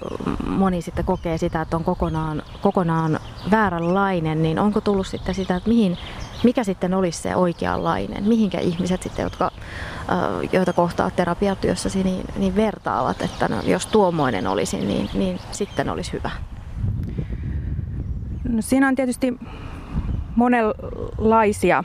moni 0.48 0.82
sitten 0.82 1.06
kokee 1.06 1.38
sitä, 1.38 1.62
että 1.62 1.78
on 1.78 1.84
kokonaan, 1.84 2.44
kokonaan 2.62 3.20
vääränlainen, 3.52 4.44
niin 4.44 4.60
onko 4.60 4.82
tullut 4.82 5.08
sitten 5.08 5.36
sitä, 5.36 5.56
että 5.56 5.70
mihin, 5.70 5.98
mikä 6.44 6.64
sitten 6.64 6.94
olisi 6.94 7.22
se 7.22 7.36
oikeanlainen? 7.36 8.24
Mihinkä 8.24 8.60
ihmiset 8.60 9.04
sitten, 9.04 9.24
jotka, 9.24 9.52
joita 10.52 10.74
kohtaa 10.74 11.10
terapiatyössäsi, 11.10 12.04
niin, 12.04 12.26
niin 12.36 12.56
vertaavat, 12.56 13.22
että 13.22 13.48
no, 13.48 13.62
jos 13.66 13.86
tuommoinen 13.86 14.48
olisi, 14.48 14.78
niin, 14.78 15.10
niin 15.14 15.40
sitten 15.52 15.90
olisi 15.90 16.14
hyvä? 16.14 16.32
No, 18.50 18.62
siinä 18.62 18.88
on 18.88 18.96
tietysti 18.96 19.40
monenlaisia 20.36 21.84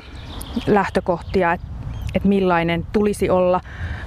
lähtökohtia, 0.66 1.53
että 1.53 1.66
et 2.14 2.25
millainen 2.25 2.87
tulisi 2.92 3.31
olla. 3.31 3.61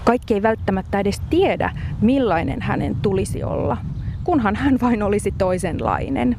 Kaikki 0.03 0.33
ei 0.33 0.41
välttämättä 0.41 0.99
edes 0.99 1.21
tiedä, 1.29 1.71
millainen 2.01 2.61
hänen 2.61 2.95
tulisi 2.95 3.43
olla, 3.43 3.77
kunhan 4.23 4.55
hän 4.55 4.77
vain 4.81 5.03
olisi 5.03 5.31
toisenlainen. 5.37 6.37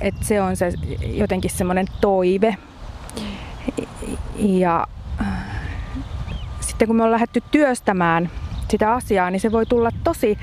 Et 0.00 0.14
se 0.20 0.42
on 0.42 0.56
se 0.56 0.72
jotenkin 1.02 1.50
semmoinen 1.50 1.86
toive. 2.00 2.56
Ja 4.38 4.86
sitten 6.60 6.88
kun 6.88 6.96
me 6.96 7.02
on 7.02 7.10
lähdetty 7.10 7.42
työstämään 7.50 8.30
sitä 8.70 8.92
asiaa, 8.92 9.30
niin 9.30 9.40
se 9.40 9.52
voi 9.52 9.66
tulla 9.66 9.90
tosi 10.04 10.38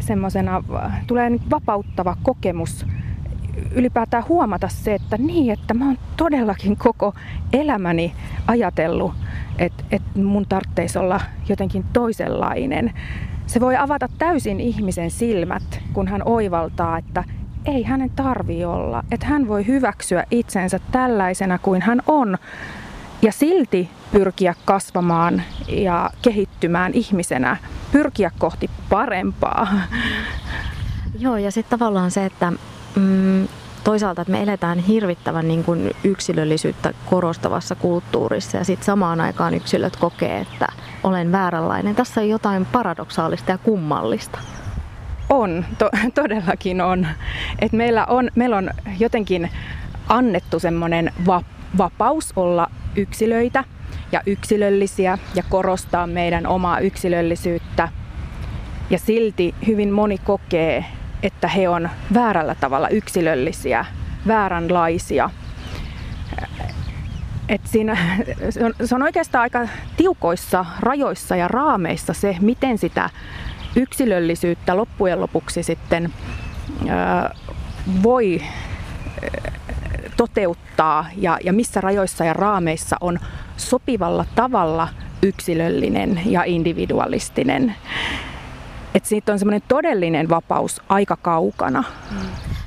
semmoisena, 0.00 0.62
tulee 1.06 1.30
vapauttava 1.50 2.16
kokemus 2.22 2.86
ylipäätään 3.72 4.28
huomata 4.28 4.68
se, 4.68 4.94
että 4.94 5.16
niin, 5.18 5.52
että 5.52 5.74
mä 5.74 5.86
oon 5.86 5.98
todellakin 6.16 6.76
koko 6.76 7.14
elämäni 7.52 8.14
ajatellut, 8.46 9.14
että, 9.58 9.84
että 9.90 10.18
mun 10.18 10.46
tarvitsisi 10.48 10.98
olla 10.98 11.20
jotenkin 11.48 11.84
toisenlainen. 11.92 12.92
Se 13.46 13.60
voi 13.60 13.76
avata 13.76 14.08
täysin 14.18 14.60
ihmisen 14.60 15.10
silmät, 15.10 15.80
kun 15.92 16.08
hän 16.08 16.22
oivaltaa, 16.24 16.98
että 16.98 17.24
ei 17.64 17.82
hänen 17.82 18.10
tarvi 18.10 18.64
olla, 18.64 19.04
että 19.10 19.26
hän 19.26 19.48
voi 19.48 19.66
hyväksyä 19.66 20.24
itsensä 20.30 20.80
tällaisena 20.92 21.58
kuin 21.58 21.82
hän 21.82 22.02
on 22.06 22.38
ja 23.22 23.32
silti 23.32 23.90
pyrkiä 24.12 24.54
kasvamaan 24.64 25.42
ja 25.68 26.10
kehittymään 26.22 26.94
ihmisenä, 26.94 27.56
pyrkiä 27.92 28.30
kohti 28.38 28.70
parempaa. 28.88 29.68
Joo, 31.18 31.36
ja 31.36 31.50
sitten 31.50 31.78
tavallaan 31.78 32.10
se, 32.10 32.24
että 32.24 32.52
mm, 32.98 33.48
toisaalta, 33.84 34.22
että 34.22 34.32
me 34.32 34.42
eletään 34.42 34.78
hirvittävän 34.78 35.48
niin 35.48 35.64
kuin 35.64 35.90
yksilöllisyyttä 36.04 36.92
korostavassa 37.06 37.74
kulttuurissa 37.74 38.56
ja 38.56 38.64
sitten 38.64 38.86
samaan 38.86 39.20
aikaan 39.20 39.54
yksilöt 39.54 39.96
kokee, 39.96 40.40
että 40.40 40.66
olen 41.04 41.32
vääränlainen. 41.32 41.94
Tässä 41.94 42.20
on 42.20 42.28
jotain 42.28 42.66
paradoksaalista 42.66 43.50
ja 43.50 43.58
kummallista. 43.58 44.38
On, 45.28 45.64
to, 45.78 45.90
todellakin 46.22 46.80
on. 46.80 47.06
Et 47.58 47.72
meillä 47.72 48.06
on. 48.06 48.30
Meillä 48.34 48.56
on 48.56 48.70
jotenkin 48.98 49.50
annettu 50.08 50.58
semmoinen 50.58 51.12
va, 51.26 51.42
vapaus 51.78 52.32
olla 52.36 52.70
yksilöitä 52.96 53.64
ja 54.12 54.22
yksilöllisiä 54.26 55.18
ja 55.34 55.42
korostaa 55.48 56.06
meidän 56.06 56.46
omaa 56.46 56.78
yksilöllisyyttä. 56.78 57.88
Ja 58.90 58.98
silti 58.98 59.54
hyvin 59.66 59.92
moni 59.92 60.18
kokee, 60.18 60.84
että 61.22 61.48
he 61.48 61.68
on 61.68 61.88
väärällä 62.14 62.54
tavalla 62.54 62.88
yksilöllisiä, 62.88 63.84
vääränlaisia. 64.26 65.30
Et 67.48 67.60
siinä, 67.64 67.96
se, 68.50 68.64
on, 68.64 68.74
se 68.84 68.94
on 68.94 69.02
oikeastaan 69.02 69.42
aika 69.42 69.68
tiukoissa 69.96 70.66
rajoissa 70.80 71.36
ja 71.36 71.48
raameissa 71.48 72.12
se, 72.12 72.36
miten 72.40 72.78
sitä 72.78 73.10
yksilöllisyyttä 73.76 74.76
loppujen 74.76 75.20
lopuksi 75.20 75.62
sitten 75.62 76.12
ää, 76.88 77.34
voi 78.02 78.42
toteuttaa 80.16 81.06
ja, 81.16 81.38
ja 81.44 81.52
missä 81.52 81.80
rajoissa 81.80 82.24
ja 82.24 82.32
raameissa 82.32 82.96
on 83.00 83.18
sopivalla 83.56 84.24
tavalla 84.34 84.88
yksilöllinen 85.22 86.20
ja 86.24 86.44
individualistinen. 86.44 87.74
Et 88.94 89.04
siitä 89.04 89.32
on 89.32 89.38
semmoinen 89.38 89.62
todellinen 89.68 90.28
vapaus 90.28 90.82
aika 90.88 91.16
kaukana. 91.16 91.84
Mm. 92.10 92.16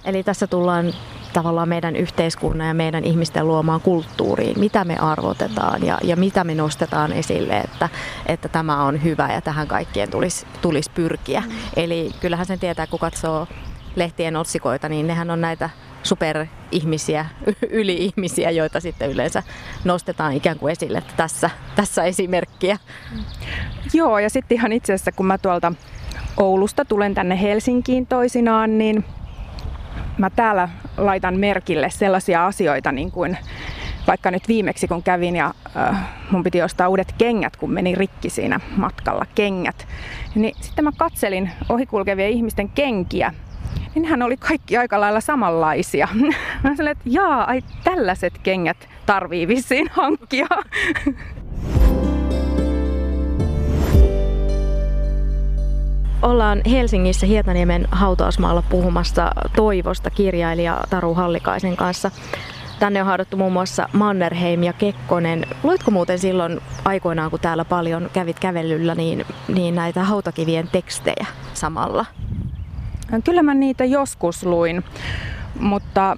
Eli 0.05 0.23
tässä 0.23 0.47
tullaan 0.47 0.93
tavallaan 1.33 1.69
meidän 1.69 1.95
yhteiskunnan 1.95 2.67
ja 2.67 2.73
meidän 2.73 3.03
ihmisten 3.03 3.47
luomaan 3.47 3.81
kulttuuriin, 3.81 4.59
mitä 4.59 4.85
me 4.85 4.97
arvotetaan 4.97 5.85
ja, 5.85 5.97
ja 6.03 6.15
mitä 6.15 6.43
me 6.43 6.55
nostetaan 6.55 7.13
esille, 7.13 7.57
että, 7.57 7.89
että 8.25 8.49
tämä 8.49 8.83
on 8.83 9.03
hyvä 9.03 9.33
ja 9.33 9.41
tähän 9.41 9.67
kaikkien 9.67 10.11
tulisi, 10.11 10.45
tulisi 10.61 10.91
pyrkiä. 10.91 11.41
Mm. 11.41 11.51
Eli 11.75 12.11
kyllähän 12.19 12.45
sen 12.45 12.59
tietää, 12.59 12.87
kun 12.87 12.99
katsoo 12.99 13.47
lehtien 13.95 14.35
otsikoita, 14.35 14.89
niin 14.89 15.07
nehän 15.07 15.31
on 15.31 15.41
näitä 15.41 15.69
superihmisiä, 16.03 17.25
yli-ihmisiä, 17.69 18.51
joita 18.51 18.79
sitten 18.79 19.11
yleensä 19.11 19.43
nostetaan 19.83 20.33
ikään 20.33 20.59
kuin 20.59 20.71
esille, 20.71 20.97
että 20.97 21.13
tässä, 21.17 21.49
tässä 21.75 22.03
esimerkkiä. 22.03 22.77
Joo, 23.93 24.19
ja 24.19 24.29
sitten 24.29 24.55
ihan 24.55 24.71
itse 24.71 24.93
asiassa, 24.93 25.11
kun 25.11 25.25
mä 25.25 25.37
tuolta 25.37 25.73
Oulusta 26.37 26.85
tulen 26.85 27.13
tänne 27.13 27.41
Helsinkiin 27.41 28.07
toisinaan, 28.07 28.77
niin 28.77 29.05
mä 30.17 30.29
täällä 30.29 30.69
laitan 30.97 31.39
merkille 31.39 31.89
sellaisia 31.89 32.45
asioita, 32.45 32.91
niin 32.91 33.11
kuin 33.11 33.37
vaikka 34.07 34.31
nyt 34.31 34.47
viimeksi 34.47 34.87
kun 34.87 35.03
kävin 35.03 35.35
ja 35.35 35.53
äh, 35.77 36.09
mun 36.31 36.43
piti 36.43 36.61
ostaa 36.61 36.87
uudet 36.87 37.15
kengät, 37.17 37.55
kun 37.55 37.71
meni 37.71 37.95
rikki 37.95 38.29
siinä 38.29 38.59
matkalla 38.77 39.25
kengät, 39.35 39.87
niin 40.35 40.55
sitten 40.61 40.83
mä 40.85 40.91
katselin 40.97 41.51
ohikulkevien 41.69 42.31
ihmisten 42.31 42.69
kenkiä 42.69 43.33
niin 43.95 44.05
hän 44.05 44.21
oli 44.21 44.37
kaikki 44.37 44.77
aika 44.77 44.99
lailla 44.99 45.21
samanlaisia. 45.21 46.07
Mä 46.63 46.75
sanoin, 46.75 46.91
että 46.91 47.03
jaa, 47.05 47.43
ai 47.43 47.61
tällaiset 47.83 48.33
kengät 48.43 48.89
tarvii 49.05 49.47
vissiin 49.47 49.87
hankkia. 49.91 50.47
Ollaan 56.21 56.61
Helsingissä 56.71 57.25
Hietaniemen 57.25 57.87
hautausmaalla 57.91 58.61
puhumassa 58.61 59.31
Toivosta 59.55 60.09
kirjailija 60.09 60.83
Taru 60.89 61.13
Hallikaisen 61.13 61.77
kanssa. 61.77 62.11
Tänne 62.79 63.01
on 63.01 63.07
haudattu 63.07 63.37
muun 63.37 63.53
muassa 63.53 63.89
Mannerheim 63.93 64.63
ja 64.63 64.73
Kekkonen. 64.73 65.45
Luitko 65.63 65.91
muuten 65.91 66.19
silloin 66.19 66.61
aikoinaan, 66.85 67.31
kun 67.31 67.39
täällä 67.39 67.65
paljon 67.65 68.09
kävit 68.13 68.39
kävelyllä, 68.39 68.95
niin, 68.95 69.25
niin 69.47 69.75
näitä 69.75 70.03
hautakivien 70.03 70.67
tekstejä 70.71 71.25
samalla? 71.53 72.05
Kyllä 73.23 73.43
mä 73.43 73.53
niitä 73.53 73.85
joskus 73.85 74.43
luin, 74.43 74.83
mutta 75.59 76.17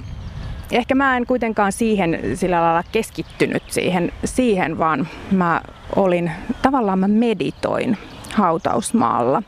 ehkä 0.72 0.96
mä 0.96 1.18
en 1.18 1.26
kuitenkaan 1.26 1.72
siihen 1.72 2.20
sillä 2.34 2.62
lailla 2.62 2.84
keskittynyt 2.92 3.64
siihen, 3.68 4.12
siihen 4.26 4.78
vaan 4.78 5.08
mä 5.32 5.62
olin, 5.96 6.32
tavallaan 6.62 7.00
mä 7.00 7.08
meditoin 7.08 7.98
hautausmaalla. 8.34 9.44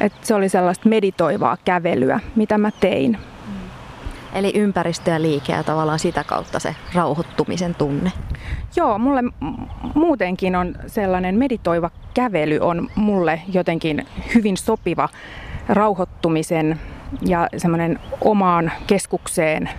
Et 0.00 0.12
se 0.22 0.34
oli 0.34 0.48
sellaista 0.48 0.88
meditoivaa 0.88 1.56
kävelyä, 1.64 2.20
mitä 2.36 2.58
mä 2.58 2.70
tein. 2.80 3.18
Eli 4.34 4.52
ympäristö 4.54 5.10
ja 5.10 5.22
liike 5.22 5.52
ja 5.52 5.64
tavallaan 5.64 5.98
sitä 5.98 6.24
kautta 6.24 6.58
se 6.60 6.76
rauhoittumisen 6.94 7.74
tunne. 7.74 8.12
Joo, 8.76 8.98
mulle 8.98 9.22
muutenkin 9.94 10.56
on 10.56 10.74
sellainen 10.86 11.34
meditoiva 11.34 11.90
kävely 12.14 12.58
on 12.60 12.88
mulle 12.94 13.42
jotenkin 13.52 14.06
hyvin 14.34 14.56
sopiva 14.56 15.08
rauhoittumisen 15.68 16.80
ja 17.22 17.48
semmoinen 17.56 17.98
omaan 18.20 18.72
keskukseen 18.86 19.70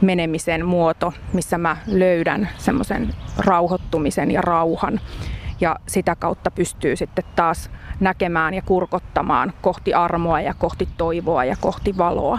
menemisen 0.00 0.66
muoto, 0.66 1.12
missä 1.32 1.58
mä 1.58 1.76
löydän 1.86 2.48
semmoisen 2.58 3.14
rauhoittumisen 3.38 4.30
ja 4.30 4.40
rauhan. 4.40 5.00
Ja 5.60 5.76
sitä 5.88 6.16
kautta 6.16 6.50
pystyy 6.50 6.96
sitten 6.96 7.24
taas 7.36 7.70
näkemään 8.00 8.54
ja 8.54 8.62
kurkottamaan 8.62 9.52
kohti 9.62 9.94
armoa 9.94 10.40
ja 10.40 10.54
kohti 10.54 10.88
toivoa 10.96 11.44
ja 11.44 11.56
kohti 11.60 11.98
valoa. 11.98 12.38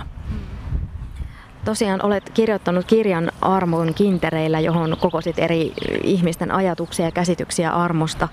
Tosiaan 1.66 2.06
olet 2.06 2.30
kirjoittanut 2.30 2.86
kirjan 2.86 3.32
Armon 3.42 3.94
kintereillä, 3.94 4.60
johon 4.60 4.98
kokosit 5.00 5.40
eri 5.40 5.74
ihmisten 6.04 6.52
ajatuksia 6.52 7.06
ja 7.06 7.12
käsityksiä 7.12 7.72
armosta. 7.72 8.28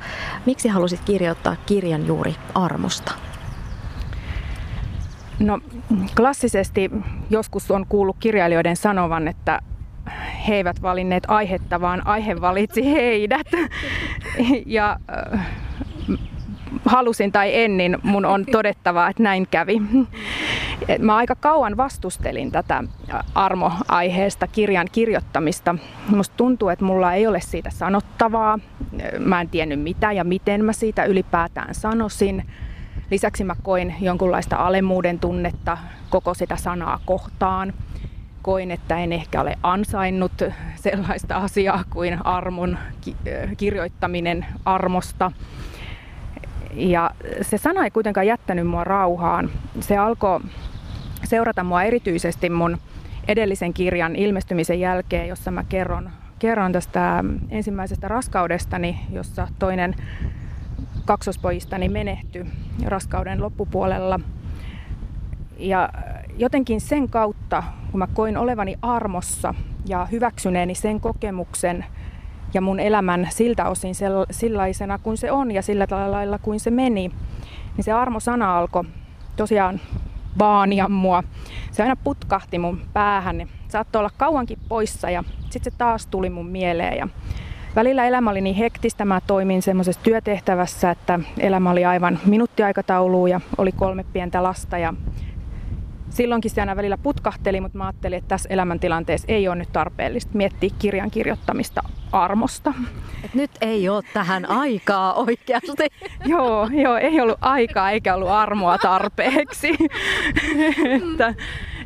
Miksi 0.47 0.69
halusit 0.69 1.01
kirjoittaa 1.05 1.57
kirjan 1.67 2.07
juuri 2.07 2.35
armosta? 2.55 3.13
No 5.39 5.59
klassisesti 6.17 6.91
joskus 7.31 7.71
on 7.71 7.87
kuullut 7.89 8.17
kirjailijoiden 8.21 8.77
sanovan, 8.77 9.29
että 9.29 9.61
he 10.49 10.55
eivät 10.55 10.83
valinneet 10.83 11.25
aihetta, 11.29 11.81
vaan 11.81 12.07
aihe 12.07 12.41
valitsi 12.41 12.93
heidät. 12.93 13.47
ja 14.67 14.97
halusin 16.85 17.33
tai 17.33 17.51
en, 17.55 17.77
niin 17.77 17.99
mun 18.03 18.25
on 18.25 18.47
todettava, 18.53 19.09
että 19.09 19.23
näin 19.23 19.47
kävi. 19.51 19.83
Mä 20.99 21.17
aika 21.17 21.35
kauan 21.35 21.77
vastustelin 21.77 22.53
tätä 22.53 22.85
armo-aiheesta 23.35 24.47
kirjan 24.47 24.89
kirjoittamista. 24.93 25.75
Musta 26.09 26.37
tuntuu, 26.37 26.69
että 26.69 26.85
mulla 26.85 27.15
ei 27.15 27.27
ole 27.27 27.41
siitä 27.41 27.71
sanottavaa. 27.71 28.59
Mä 29.19 29.41
en 29.41 29.49
tiennyt 29.49 29.81
mitä 29.81 30.13
ja 30.13 30.25
miten 30.25 30.65
mä 30.65 30.73
siitä 30.73 31.05
ylipäätään 31.05 31.75
sanoisin. 31.75 32.45
Lisäksi 33.11 33.45
mä 33.45 33.55
koin 33.63 33.95
jonkunlaista 34.01 34.57
alemmuuden 34.57 35.19
tunnetta 35.19 35.79
koko 36.11 36.35
sitä 36.35 36.57
sanaa 36.57 37.01
kohtaan. 37.05 37.73
Koin, 38.43 38.71
että 38.71 38.99
en 38.99 39.13
ehkä 39.13 39.41
ole 39.41 39.59
ansainnut 39.63 40.33
sellaista 40.75 41.37
asiaa 41.37 41.85
kuin 41.91 42.27
armon 42.27 42.79
kirjoittaminen 43.57 44.47
armosta. 44.65 45.33
Ja 46.73 47.11
se 47.43 47.59
sana 47.59 47.85
ei 47.85 47.91
kuitenkaan 47.91 48.27
jättänyt 48.27 48.67
mua 48.67 48.85
rauhaan. 48.85 49.51
Se 49.81 49.97
alkoi 49.97 50.41
seurata 51.25 51.65
mua 51.65 51.83
erityisesti 51.83 52.51
mun 52.51 52.79
edellisen 53.29 53.75
kirjan 53.75 54.17
ilmestymisen 54.17 54.81
jälkeen, 54.81 55.29
jossa 55.29 55.51
mä 55.51 55.65
kerron, 55.65 56.11
kerron 56.39 56.73
tästä 56.73 57.25
ensimmäisestä 57.51 58.09
raskaudestani, 58.09 59.01
jossa 59.11 59.49
toinen 59.59 59.95
kaksospojistani 61.05 61.89
menehtyi 61.89 62.47
raskauden 62.85 63.43
loppupuolella. 63.43 64.21
Ja 65.59 65.89
jotenkin 66.37 66.81
sen 66.81 67.09
kautta, 67.09 67.63
kun 67.91 67.99
mä 67.99 68.07
koin 68.15 68.37
olevani 68.37 68.77
armossa 68.83 69.55
ja 69.87 70.07
hyväksyneeni 70.13 70.75
sen 70.75 71.01
kokemuksen 71.01 71.85
ja 72.55 72.61
mun 72.61 72.81
elämän 72.81 73.29
siltä 73.31 73.69
osin 73.69 73.95
sellaisena 74.31 74.99
kuin 74.99 75.17
se 75.17 75.33
on 75.33 75.51
ja 75.51 75.63
sillä 75.63 75.87
lailla 76.07 76.39
kuin 76.39 76.61
se 76.61 76.71
meni, 76.71 77.11
niin 77.77 77.85
se 77.85 77.93
armosana 77.93 78.59
alkoi 78.59 78.85
tosiaan 79.37 79.81
vaania 80.39 80.89
mua. 80.89 81.23
Se 81.71 81.83
aina 81.83 81.97
putkahti 81.97 82.59
mun 82.59 82.81
päähän. 82.93 83.49
Saattoi 83.69 84.01
olla 84.01 84.11
kauankin 84.17 84.59
poissa 84.69 85.11
ja 85.11 85.25
sitten 85.51 85.73
se 85.73 85.79
taas 85.79 86.07
tuli 86.07 86.31
mun 86.31 86.47
mieleen. 86.47 86.99
Ja 86.99 87.09
Välillä 87.77 88.05
elämä 88.05 88.31
oli 88.31 88.41
niin 88.41 88.57
hektistä, 88.57 89.05
mä 89.05 89.21
toimin 89.27 89.63
semmoisessa 89.63 90.03
työtehtävässä, 90.03 90.91
että 90.91 91.21
elämä 91.39 91.71
oli 91.71 91.85
aivan 91.85 92.19
minuuttiaikatauluun 92.27 93.31
ja 93.31 93.41
oli 93.59 93.73
kolme 93.73 94.05
pientä 94.13 94.43
lasta 94.43 94.79
ja 94.79 94.95
silloinkin 96.13 96.51
se 96.51 96.61
aina 96.61 96.77
välillä 96.77 96.99
putkahteli, 96.99 97.61
mutta 97.61 97.79
mä 97.79 97.85
ajattelin, 97.85 98.19
että 98.19 98.29
tässä 98.29 98.49
elämäntilanteessa 98.53 99.27
ei 99.29 99.49
ole 99.49 99.57
nyt 99.57 99.73
tarpeellista 99.73 100.31
miettiä 100.35 100.71
kirjan 100.79 101.11
kirjoittamista 101.11 101.83
armosta. 102.13 102.75
Et 103.25 103.35
nyt 103.35 103.51
ei 103.61 103.89
ole 103.89 104.03
tähän 104.13 104.51
aikaa 104.51 105.15
oikeasti. 105.15 105.89
joo, 106.25 106.69
joo, 106.73 106.97
ei 106.97 107.21
ollut 107.21 107.39
aikaa 107.41 107.91
eikä 107.91 108.15
ollut 108.15 108.31
armoa 108.31 108.79
tarpeeksi. 108.79 109.69
että, 110.97 111.35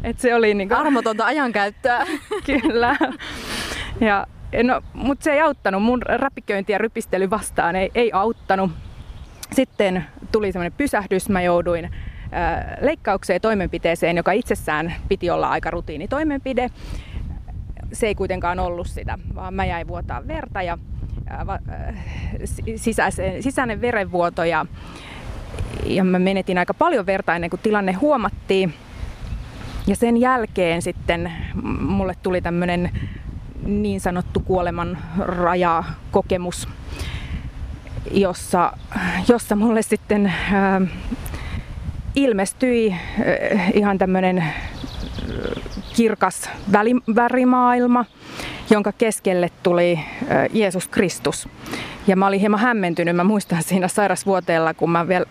että 0.04 0.22
se 0.22 0.34
oli 0.34 0.54
niin 0.54 0.68
kuin... 0.68 0.78
Armotonta 0.78 1.24
ajankäyttöä. 1.26 2.06
Kyllä. 2.46 2.96
Ja 4.00 4.26
No, 4.62 4.82
mutta 4.92 5.24
se 5.24 5.32
ei 5.32 5.40
auttanut. 5.40 5.82
Mun 5.82 6.02
räpiköinti 6.02 6.72
ja 6.72 6.78
rypistely 6.78 7.30
vastaan 7.30 7.76
ei, 7.76 7.90
ei 7.94 8.12
auttanut. 8.12 8.70
Sitten 9.52 10.04
tuli 10.32 10.52
semmoinen 10.52 10.78
pysähdys. 10.78 11.28
Mä 11.28 11.42
jouduin 11.42 11.90
leikkaukseen 12.80 13.40
toimenpiteeseen, 13.40 14.16
joka 14.16 14.32
itsessään 14.32 14.94
piti 15.08 15.30
olla 15.30 15.48
aika 15.48 15.70
rutiinitoimenpide. 15.70 16.70
Se 17.92 18.06
ei 18.06 18.14
kuitenkaan 18.14 18.58
ollut 18.58 18.86
sitä, 18.86 19.18
vaan 19.34 19.54
mä 19.54 19.64
jäin 19.64 19.88
vuotaa 19.88 20.26
verta 20.28 20.62
ja 20.62 20.78
sisäisen, 22.76 23.42
sisäinen 23.42 23.80
verenvuoto 23.80 24.44
ja, 24.44 24.66
ja 25.86 26.04
mä 26.04 26.18
menetin 26.18 26.58
aika 26.58 26.74
paljon 26.74 27.06
verta 27.06 27.34
ennen 27.34 27.50
kuin 27.50 27.60
tilanne 27.62 27.92
huomattiin. 27.92 28.74
Ja 29.86 29.96
sen 29.96 30.16
jälkeen 30.16 30.82
sitten 30.82 31.32
mulle 31.80 32.14
tuli 32.22 32.40
tämmöinen 32.40 32.90
niin 33.66 34.00
sanottu 34.00 34.40
kuoleman 34.40 34.98
rajakokemus, 35.18 36.68
jossa, 38.10 38.72
jossa 39.28 39.56
mulle 39.56 39.82
sitten 39.82 40.26
äh, 40.26 40.82
ilmestyi 42.16 42.92
äh, 42.92 43.70
ihan 43.74 43.98
tämmöinen 43.98 44.38
äh, 44.38 44.54
kirkas 45.96 46.50
värimaailma, 47.16 48.04
jonka 48.70 48.92
keskelle 48.92 49.50
tuli 49.62 50.00
Jeesus 50.52 50.88
Kristus. 50.88 51.48
Ja 52.06 52.16
mä 52.16 52.26
olin 52.26 52.40
hieman 52.40 52.60
hämmentynyt. 52.60 53.16
Mä 53.16 53.24
muistan 53.24 53.62
siinä 53.62 53.88
sairasvuoteella, 53.88 54.74
kun 54.74 54.90
mä 54.90 55.08
vielä 55.08 55.26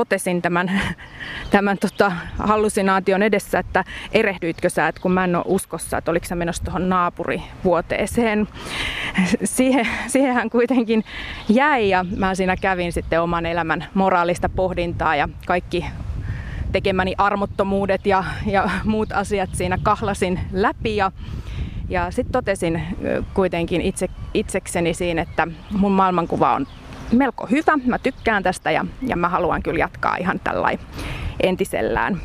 totesin 0.00 0.42
tämän, 0.42 0.80
tämän 1.50 1.78
tota, 1.78 2.12
hallusinaation 2.38 3.22
edessä, 3.22 3.58
että 3.58 3.84
erehdyitkö 4.12 4.70
sä, 4.70 4.88
että 4.88 5.00
kun 5.00 5.12
mä 5.12 5.24
en 5.24 5.36
ole 5.36 5.44
uskossa, 5.46 5.98
että 5.98 6.10
oliko 6.10 6.26
sä 6.26 6.34
menossa 6.34 6.64
tuohon 6.64 6.88
naapurivuoteeseen. 6.88 8.48
Siihen, 9.44 9.88
siihen 10.06 10.34
hän 10.34 10.50
kuitenkin 10.50 11.04
jäi 11.48 11.88
ja 11.88 12.04
mä 12.16 12.34
siinä 12.34 12.56
kävin 12.56 12.92
sitten 12.92 13.22
oman 13.22 13.46
elämän 13.46 13.84
moraalista 13.94 14.48
pohdintaa 14.48 15.16
ja 15.16 15.28
kaikki 15.46 15.84
tekemäni 16.72 17.14
armottomuudet 17.18 18.06
ja, 18.06 18.24
ja 18.46 18.70
muut 18.84 19.12
asiat 19.12 19.50
siinä 19.52 19.78
kahlasin 19.82 20.40
läpi 20.52 20.96
ja, 20.96 21.12
ja 21.88 22.10
sitten 22.10 22.32
totesin 22.32 22.82
kuitenkin 23.34 23.80
itse, 23.80 24.08
itsekseni 24.34 24.94
siinä, 24.94 25.22
että 25.22 25.48
mun 25.70 25.92
maailmankuva 25.92 26.54
on 26.54 26.66
melko 27.12 27.46
hyvä. 27.46 27.78
Mä 27.86 27.98
tykkään 27.98 28.42
tästä 28.42 28.70
ja, 28.70 28.84
ja 29.02 29.16
mä 29.16 29.28
haluan 29.28 29.62
kyllä 29.62 29.78
jatkaa 29.78 30.16
ihan 30.16 30.40
tällain 30.44 30.80
entisellään. 31.40 32.20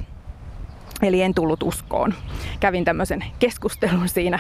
Eli 1.01 1.21
en 1.21 1.33
tullut 1.33 1.63
uskoon. 1.63 2.13
Kävin 2.59 2.85
tämmöisen 2.85 3.25
keskustelun 3.39 4.09
siinä. 4.09 4.39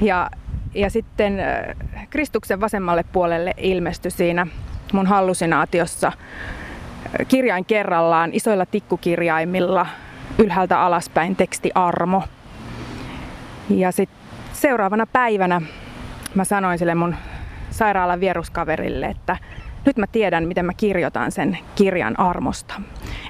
Ja, 0.00 0.30
ja 0.74 0.90
sitten 0.90 1.38
Kristuksen 2.10 2.60
vasemmalle 2.60 3.04
puolelle 3.12 3.54
ilmestyi 3.56 4.10
siinä 4.10 4.46
mun 4.92 5.06
hallusinaatiossa 5.06 6.12
kirjain 7.28 7.64
kerrallaan 7.64 8.30
isoilla 8.32 8.66
tikkukirjaimilla 8.66 9.86
ylhäältä 10.38 10.80
alaspäin 10.80 11.36
teksti 11.36 11.70
armo. 11.74 12.22
Ja 13.70 13.92
sitten 13.92 14.18
seuraavana 14.52 15.06
päivänä 15.06 15.60
mä 16.34 16.44
sanoin 16.44 16.78
sille 16.78 16.94
mun 16.94 17.16
sairaalan 17.76 18.20
vieruskaverille, 18.20 19.06
että 19.06 19.36
nyt 19.86 19.96
mä 19.96 20.06
tiedän, 20.06 20.48
miten 20.48 20.66
mä 20.66 20.72
kirjoitan 20.74 21.32
sen 21.32 21.58
kirjan 21.74 22.20
armosta. 22.20 22.74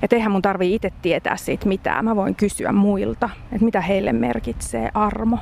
Että 0.02 0.16
eihän 0.16 0.32
mun 0.32 0.42
tarvii 0.42 0.74
itse 0.74 0.92
tietää 1.02 1.36
siitä 1.36 1.68
mitään. 1.68 2.04
Mä 2.04 2.16
voin 2.16 2.34
kysyä 2.34 2.72
muilta, 2.72 3.30
että 3.52 3.64
mitä 3.64 3.80
heille 3.80 4.12
merkitsee 4.12 4.90
armo. 4.94 5.38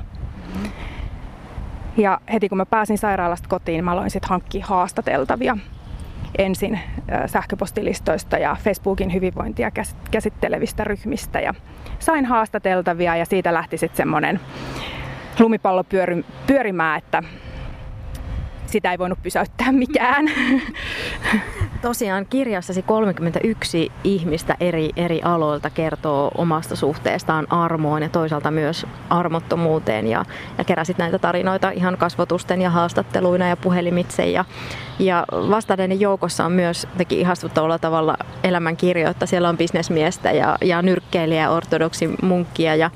Ja 1.96 2.20
heti 2.32 2.48
kun 2.48 2.58
mä 2.58 2.66
pääsin 2.66 2.98
sairaalasta 2.98 3.48
kotiin, 3.48 3.84
mä 3.84 3.92
aloin 3.92 4.10
sitten 4.10 4.30
hankkia 4.30 4.66
haastateltavia 4.66 5.56
ensin 6.38 6.80
sähköpostilistoista 7.26 8.38
ja 8.38 8.56
Facebookin 8.64 9.12
hyvinvointia 9.12 9.70
käsittelevistä 10.10 10.84
ryhmistä. 10.84 11.40
Ja 11.40 11.54
sain 11.98 12.24
haastateltavia 12.24 13.16
ja 13.16 13.24
siitä 13.24 13.54
lähti 13.54 13.78
sitten 13.78 13.96
semmoinen 13.96 14.40
lumipallo 15.38 15.84
pyörimään, 16.46 16.98
että 16.98 17.22
sitä 18.74 18.92
ei 18.92 18.98
voinut 18.98 19.22
pysäyttää 19.22 19.72
mikään. 19.72 20.24
Tosiaan 21.82 22.26
kirjassasi 22.26 22.82
31 22.82 23.92
ihmistä 24.04 24.56
eri, 24.60 24.90
eri 24.96 25.22
aloilta 25.22 25.70
kertoo 25.70 26.30
omasta 26.38 26.76
suhteestaan 26.76 27.52
armoon 27.52 28.02
ja 28.02 28.08
toisaalta 28.08 28.50
myös 28.50 28.86
armottomuuteen 29.10 30.06
ja, 30.06 30.24
ja 30.58 30.64
keräsit 30.64 30.98
näitä 30.98 31.18
tarinoita 31.18 31.70
ihan 31.70 31.96
kasvotusten 31.96 32.62
ja 32.62 32.70
haastatteluina 32.70 33.48
ja 33.48 33.56
puhelimitse 33.56 34.26
ja, 34.26 34.44
ja 34.98 35.24
vastaneiden 35.30 36.00
joukossa 36.00 36.44
on 36.44 36.52
myös 36.52 36.86
teki 36.96 37.20
ihastuttavalla 37.20 37.78
tavalla 37.78 38.16
elämänkirjoitta. 38.44 39.26
Siellä 39.26 39.48
on 39.48 39.56
bisnesmiestä 39.56 40.32
ja, 40.32 40.58
ja 40.62 40.82
nyrkkeilijä, 40.82 41.50
ortodoksi 41.50 42.10
munkkia 42.22 42.76
ja, 42.76 42.90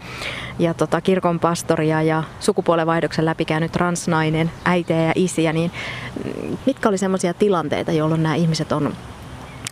ja 0.58 0.74
tota, 0.74 1.00
kirkon 1.00 1.40
pastoria 1.40 2.02
ja 2.02 2.22
sukupuolenvaihdoksen 2.40 3.24
läpikäynyt 3.24 3.72
transnainen, 3.72 4.50
äitejä 4.64 5.02
ja 5.02 5.12
isiä. 5.14 5.52
Niin 5.52 5.72
mitkä 6.66 6.88
oli 6.88 6.98
sellaisia 6.98 7.34
tilanteita, 7.34 7.92
jolloin 7.92 8.22
nämä 8.22 8.34
ihmiset 8.34 8.72
on 8.72 8.94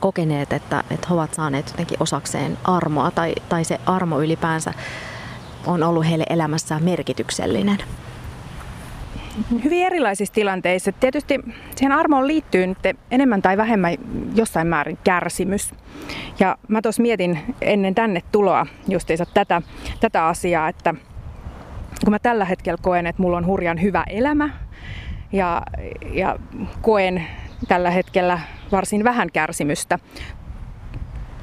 kokeneet, 0.01 0.53
että, 0.53 0.85
että 0.90 1.07
he 1.09 1.14
ovat 1.14 1.35
saaneet 1.35 1.68
jotenkin 1.70 1.96
osakseen 2.01 2.59
armoa 2.64 3.11
tai, 3.11 3.35
tai 3.49 3.64
se 3.64 3.81
armo 3.87 4.20
ylipäänsä 4.20 4.75
on 5.66 5.83
ollut 5.83 6.07
heille 6.07 6.25
elämässään 6.31 6.85
merkityksellinen? 6.85 7.79
Hyvin 9.64 9.87
erilaisissa 9.87 10.35
tilanteissa. 10.35 10.92
Tietysti 10.92 11.40
siihen 11.77 11.92
armoon 11.92 12.27
liittyy 12.27 12.66
nyt 12.66 12.79
enemmän 13.11 13.42
tai 13.42 13.57
vähemmän 13.57 13.94
jossain 14.35 14.66
määrin 14.66 14.99
kärsimys. 15.05 15.75
Ja 16.40 16.57
mä 16.68 16.83
tuossa 16.83 17.03
mietin 17.03 17.38
ennen 17.61 17.94
tänne 17.94 18.22
tuloa 18.33 18.66
justiinsa 18.88 19.27
tätä, 19.35 19.62
tätä 20.01 20.27
asiaa, 20.27 20.68
että 20.68 20.94
kun 22.05 22.11
mä 22.11 22.18
tällä 22.18 22.44
hetkellä 22.44 22.79
koen, 22.83 23.07
että 23.07 23.22
mulla 23.22 23.37
on 23.37 23.46
hurjan 23.46 23.83
hyvä 23.83 24.05
elämä 24.11 24.51
ja, 25.33 25.62
ja 26.12 26.38
koen 26.83 27.27
tällä 27.68 27.90
hetkellä 27.90 28.40
varsin 28.72 29.05
vähän 29.05 29.29
kärsimystä. 29.33 29.99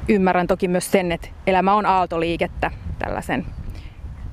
Ymmärrän 0.07 0.47
toki 0.47 0.67
myös 0.67 0.91
sen, 0.91 1.11
että 1.11 1.29
elämä 1.47 1.73
on 1.73 1.85
aaltoliikettä 1.85 2.71
tällaisen 2.99 3.45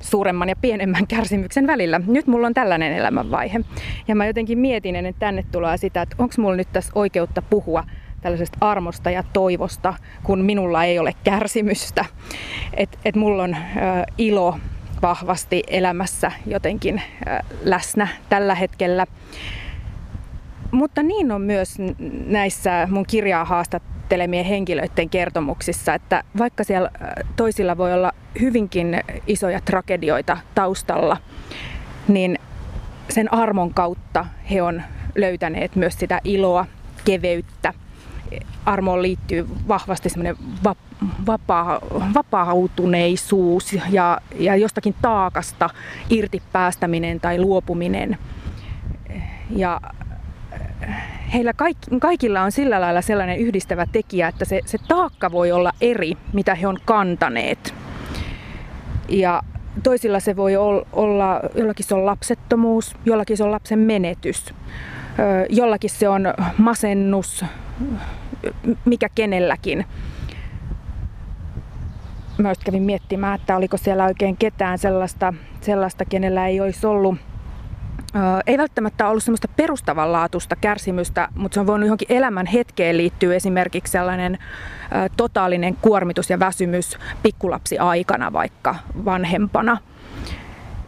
suuremman 0.01 0.49
ja 0.49 0.55
pienemmän 0.55 1.07
kärsimyksen 1.07 1.67
välillä. 1.67 2.01
Nyt 2.07 2.27
mulla 2.27 2.47
on 2.47 2.53
tällainen 2.53 2.93
elämänvaihe. 2.93 3.59
Ja 4.07 4.15
mä 4.15 4.25
jotenkin 4.25 4.59
mietin 4.59 4.95
ennen 4.95 5.15
tänne 5.19 5.45
tuloa 5.51 5.77
sitä, 5.77 6.01
että 6.01 6.15
onko 6.19 6.33
mulla 6.37 6.55
nyt 6.55 6.67
tässä 6.73 6.91
oikeutta 6.95 7.41
puhua 7.41 7.83
tällaisesta 8.21 8.57
armosta 8.61 9.11
ja 9.11 9.23
toivosta, 9.33 9.93
kun 10.23 10.41
minulla 10.41 10.83
ei 10.83 10.99
ole 10.99 11.15
kärsimystä. 11.23 12.05
Että 12.73 12.97
et 13.05 13.15
mulla 13.15 13.43
on 13.43 13.55
ö, 13.55 13.57
ilo 14.17 14.57
vahvasti 15.01 15.63
elämässä 15.67 16.31
jotenkin 16.45 17.01
ö, 17.27 17.43
läsnä 17.63 18.07
tällä 18.29 18.55
hetkellä. 18.55 19.05
Mutta 20.71 21.03
niin 21.03 21.31
on 21.31 21.41
myös 21.41 21.77
näissä 22.25 22.87
mun 22.91 23.05
kirjaa 23.05 23.45
haastattelemien 24.11 24.45
henkilöiden 24.45 25.09
kertomuksissa, 25.09 25.93
että 25.93 26.23
vaikka 26.37 26.63
siellä 26.63 26.89
toisilla 27.35 27.77
voi 27.77 27.93
olla 27.93 28.11
hyvinkin 28.41 29.01
isoja 29.27 29.61
tragedioita 29.61 30.37
taustalla, 30.55 31.17
niin 32.07 32.39
sen 33.09 33.33
armon 33.33 33.73
kautta 33.73 34.25
he 34.51 34.61
on 34.61 34.81
löytäneet 35.15 35.75
myös 35.75 35.99
sitä 35.99 36.21
iloa, 36.23 36.65
keveyttä. 37.05 37.73
Armoon 38.65 39.01
liittyy 39.01 39.47
vahvasti 39.67 40.09
semmoinen 40.09 40.35
vapaa, 41.25 41.79
vapautuneisuus 42.13 43.77
ja, 43.89 44.21
ja 44.39 44.55
jostakin 44.55 44.95
taakasta 45.01 45.69
irti 46.09 46.41
päästäminen 46.51 47.19
tai 47.19 47.39
luopuminen. 47.39 48.17
Ja 49.49 49.81
heillä 51.33 51.53
kaikki, 51.53 51.99
kaikilla 51.99 52.41
on 52.41 52.51
sillä 52.51 52.81
lailla 52.81 53.01
sellainen 53.01 53.37
yhdistävä 53.37 53.85
tekijä, 53.91 54.27
että 54.27 54.45
se, 54.45 54.61
se 54.65 54.77
taakka 54.87 55.31
voi 55.31 55.51
olla 55.51 55.71
eri, 55.81 56.13
mitä 56.33 56.55
he 56.55 56.67
on 56.67 56.77
kantaneet. 56.85 57.73
Ja 59.09 59.41
toisilla 59.83 60.19
se 60.19 60.35
voi 60.35 60.55
olla, 60.93 61.39
jollakin 61.55 61.85
se 61.85 61.95
on 61.95 62.05
lapsettomuus, 62.05 62.95
jollakin 63.05 63.37
se 63.37 63.43
on 63.43 63.51
lapsen 63.51 63.79
menetys, 63.79 64.53
jollakin 65.49 65.89
se 65.89 66.09
on 66.09 66.33
masennus, 66.57 67.45
mikä 68.85 69.09
kenelläkin. 69.15 69.85
Mä 72.37 72.53
kävin 72.65 72.83
miettimään, 72.83 73.39
että 73.39 73.55
oliko 73.55 73.77
siellä 73.77 74.05
oikein 74.05 74.37
ketään 74.37 74.77
sellaista, 74.77 75.33
sellaista 75.61 76.05
kenellä 76.05 76.47
ei 76.47 76.61
olisi 76.61 76.87
ollut 76.87 77.15
ei 78.47 78.57
välttämättä 78.57 79.07
ollut 79.07 79.23
semmoista 79.23 79.47
perustavanlaatuista 79.47 80.55
kärsimystä, 80.55 81.27
mutta 81.35 81.53
se 81.53 81.59
on 81.59 81.67
voinut 81.67 81.87
johonkin 81.87 82.11
elämän 82.11 82.45
hetkeen 82.45 82.97
liittyä 82.97 83.35
esimerkiksi 83.35 83.91
sellainen 83.91 84.37
totaalinen 85.17 85.75
kuormitus 85.81 86.29
ja 86.29 86.39
väsymys 86.39 86.97
pikkulapsi 87.23 87.77
aikana 87.77 88.33
vaikka 88.33 88.75
vanhempana. 89.05 89.77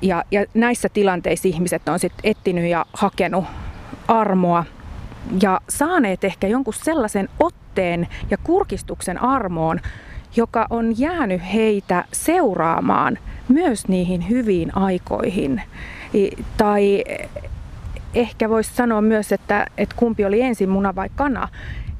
Ja, 0.01 0.23
ja 0.31 0.45
näissä 0.53 0.89
tilanteissa 0.89 1.47
ihmiset 1.47 1.89
on 1.89 1.99
sitten 1.99 2.31
etsinyt 2.31 2.69
ja 2.69 2.85
hakenut 2.93 3.45
armoa 4.07 4.65
ja 5.41 5.61
saaneet 5.69 6.23
ehkä 6.23 6.47
jonkun 6.47 6.73
sellaisen 6.73 7.29
otteen 7.39 8.07
ja 8.31 8.37
kurkistuksen 8.37 9.21
armoon, 9.21 9.79
joka 10.35 10.67
on 10.69 10.99
jäänyt 10.99 11.41
heitä 11.53 12.05
seuraamaan 12.11 13.17
myös 13.47 13.87
niihin 13.87 14.29
hyviin 14.29 14.77
aikoihin 14.77 15.61
tai 16.57 17.03
ehkä 18.13 18.49
voisi 18.49 18.73
sanoa 18.73 19.01
myös, 19.01 19.31
että, 19.31 19.67
että 19.77 19.95
kumpi 19.95 20.25
oli 20.25 20.41
ensin 20.41 20.69
muna 20.69 20.95
vai 20.95 21.09
kana. 21.15 21.47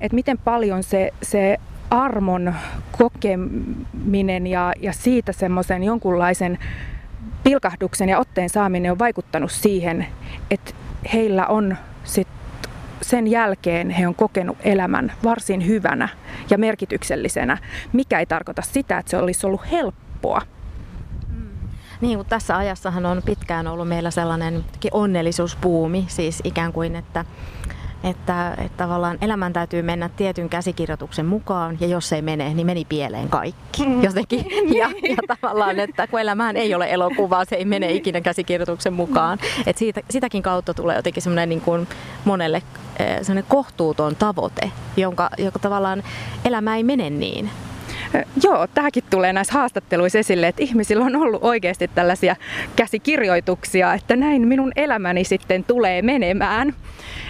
Että 0.02 0.16
miten 0.16 0.38
paljon 0.38 0.84
se, 0.84 1.14
se 1.22 1.58
armon 1.90 2.54
kokeminen 2.98 4.48
ja, 4.48 4.74
ja 4.80 4.94
siitä 4.94 5.32
semmoisen 5.32 5.84
jonkunlaisen 5.84 6.60
pilkahduksen 7.44 8.10
ja 8.10 8.20
otteen 8.20 8.50
saaminen 8.50 8.92
on 8.92 9.00
vaikuttanut 9.00 9.52
siihen, 9.52 10.06
että 10.52 10.74
heillä 11.14 11.48
on 11.48 11.78
sit 12.04 12.28
sen 13.02 13.28
jälkeen 13.28 13.90
he 13.90 14.08
on 14.08 14.16
kokenut 14.16 14.58
elämän 14.64 15.12
varsin 15.24 15.68
hyvänä 15.68 16.10
ja 16.50 16.58
merkityksellisenä, 16.58 17.58
mikä 17.94 18.20
ei 18.20 18.26
tarkoita 18.26 18.62
sitä, 18.62 18.98
että 18.98 19.10
se 19.10 19.18
olisi 19.18 19.48
ollut 19.48 19.72
helppoa 19.72 20.42
Niin, 22.04 22.18
mutta 22.18 22.30
tässä 22.30 22.58
ajassahan 22.58 23.06
on 23.06 23.22
pitkään 23.26 23.68
ollut 23.68 23.88
meillä 23.88 24.12
sellainen 24.12 24.66
onnellisuuspuumi, 24.92 26.06
siis 26.08 26.42
ikään 26.44 26.74
kuin, 26.74 26.96
että 26.96 27.26
että, 28.04 28.54
että 28.58 28.78
tavallaan 28.78 29.18
elämän 29.22 29.54
täytyy 29.54 29.82
mennä 29.82 30.10
tietyn 30.10 30.50
käsikirjoituksen 30.50 31.26
mukaan 31.26 31.78
ja 31.80 31.88
jos 31.88 32.14
ei 32.14 32.22
mene, 32.22 32.54
niin 32.54 32.66
meni 32.66 32.86
pieleen 32.86 33.30
kaikki 33.30 33.86
mm. 33.86 34.04
jotenkin. 34.04 34.46
Ja, 34.80 34.90
ja 34.90 35.36
tavallaan, 35.42 35.80
että 35.80 36.08
kun 36.08 36.20
elämään 36.20 36.58
ei 36.58 36.76
ole 36.76 36.88
elokuvaa, 36.90 37.46
se 37.46 37.56
ei 37.56 37.66
mene 37.66 37.92
ikinä 37.92 38.22
käsikirjoituksen 38.22 38.94
mukaan. 38.94 39.40
Että 39.66 39.80
siitä, 39.80 40.02
sitäkin 40.10 40.44
kautta 40.44 40.74
tulee 40.74 40.96
jotenkin 40.96 41.24
semmoinen 41.24 41.50
niin 41.50 41.62
kuin 41.62 41.88
monelle 42.26 42.64
eh, 43.00 43.18
semmoinen 43.22 43.50
kohtuuton 43.50 44.16
tavoite, 44.16 44.72
jonka, 44.98 45.30
joka 45.38 45.60
tavallaan 45.60 46.04
elämä 46.46 46.76
ei 46.76 46.84
mene 46.84 47.10
niin. 47.10 47.50
Joo, 48.44 48.68
tämäkin 48.68 49.04
tulee 49.10 49.34
näissä 49.34 49.54
haastatteluissa 49.54 50.20
esille, 50.20 50.48
että 50.48 50.64
ihmisillä 50.64 51.06
on 51.06 51.16
ollut 51.16 51.44
oikeasti 51.44 51.88
tällaisia 51.88 52.36
käsikirjoituksia, 52.76 53.94
että 53.94 54.16
näin 54.16 54.48
minun 54.48 54.72
elämäni 54.76 55.24
sitten 55.24 55.64
tulee 55.64 56.02
menemään. 56.02 56.74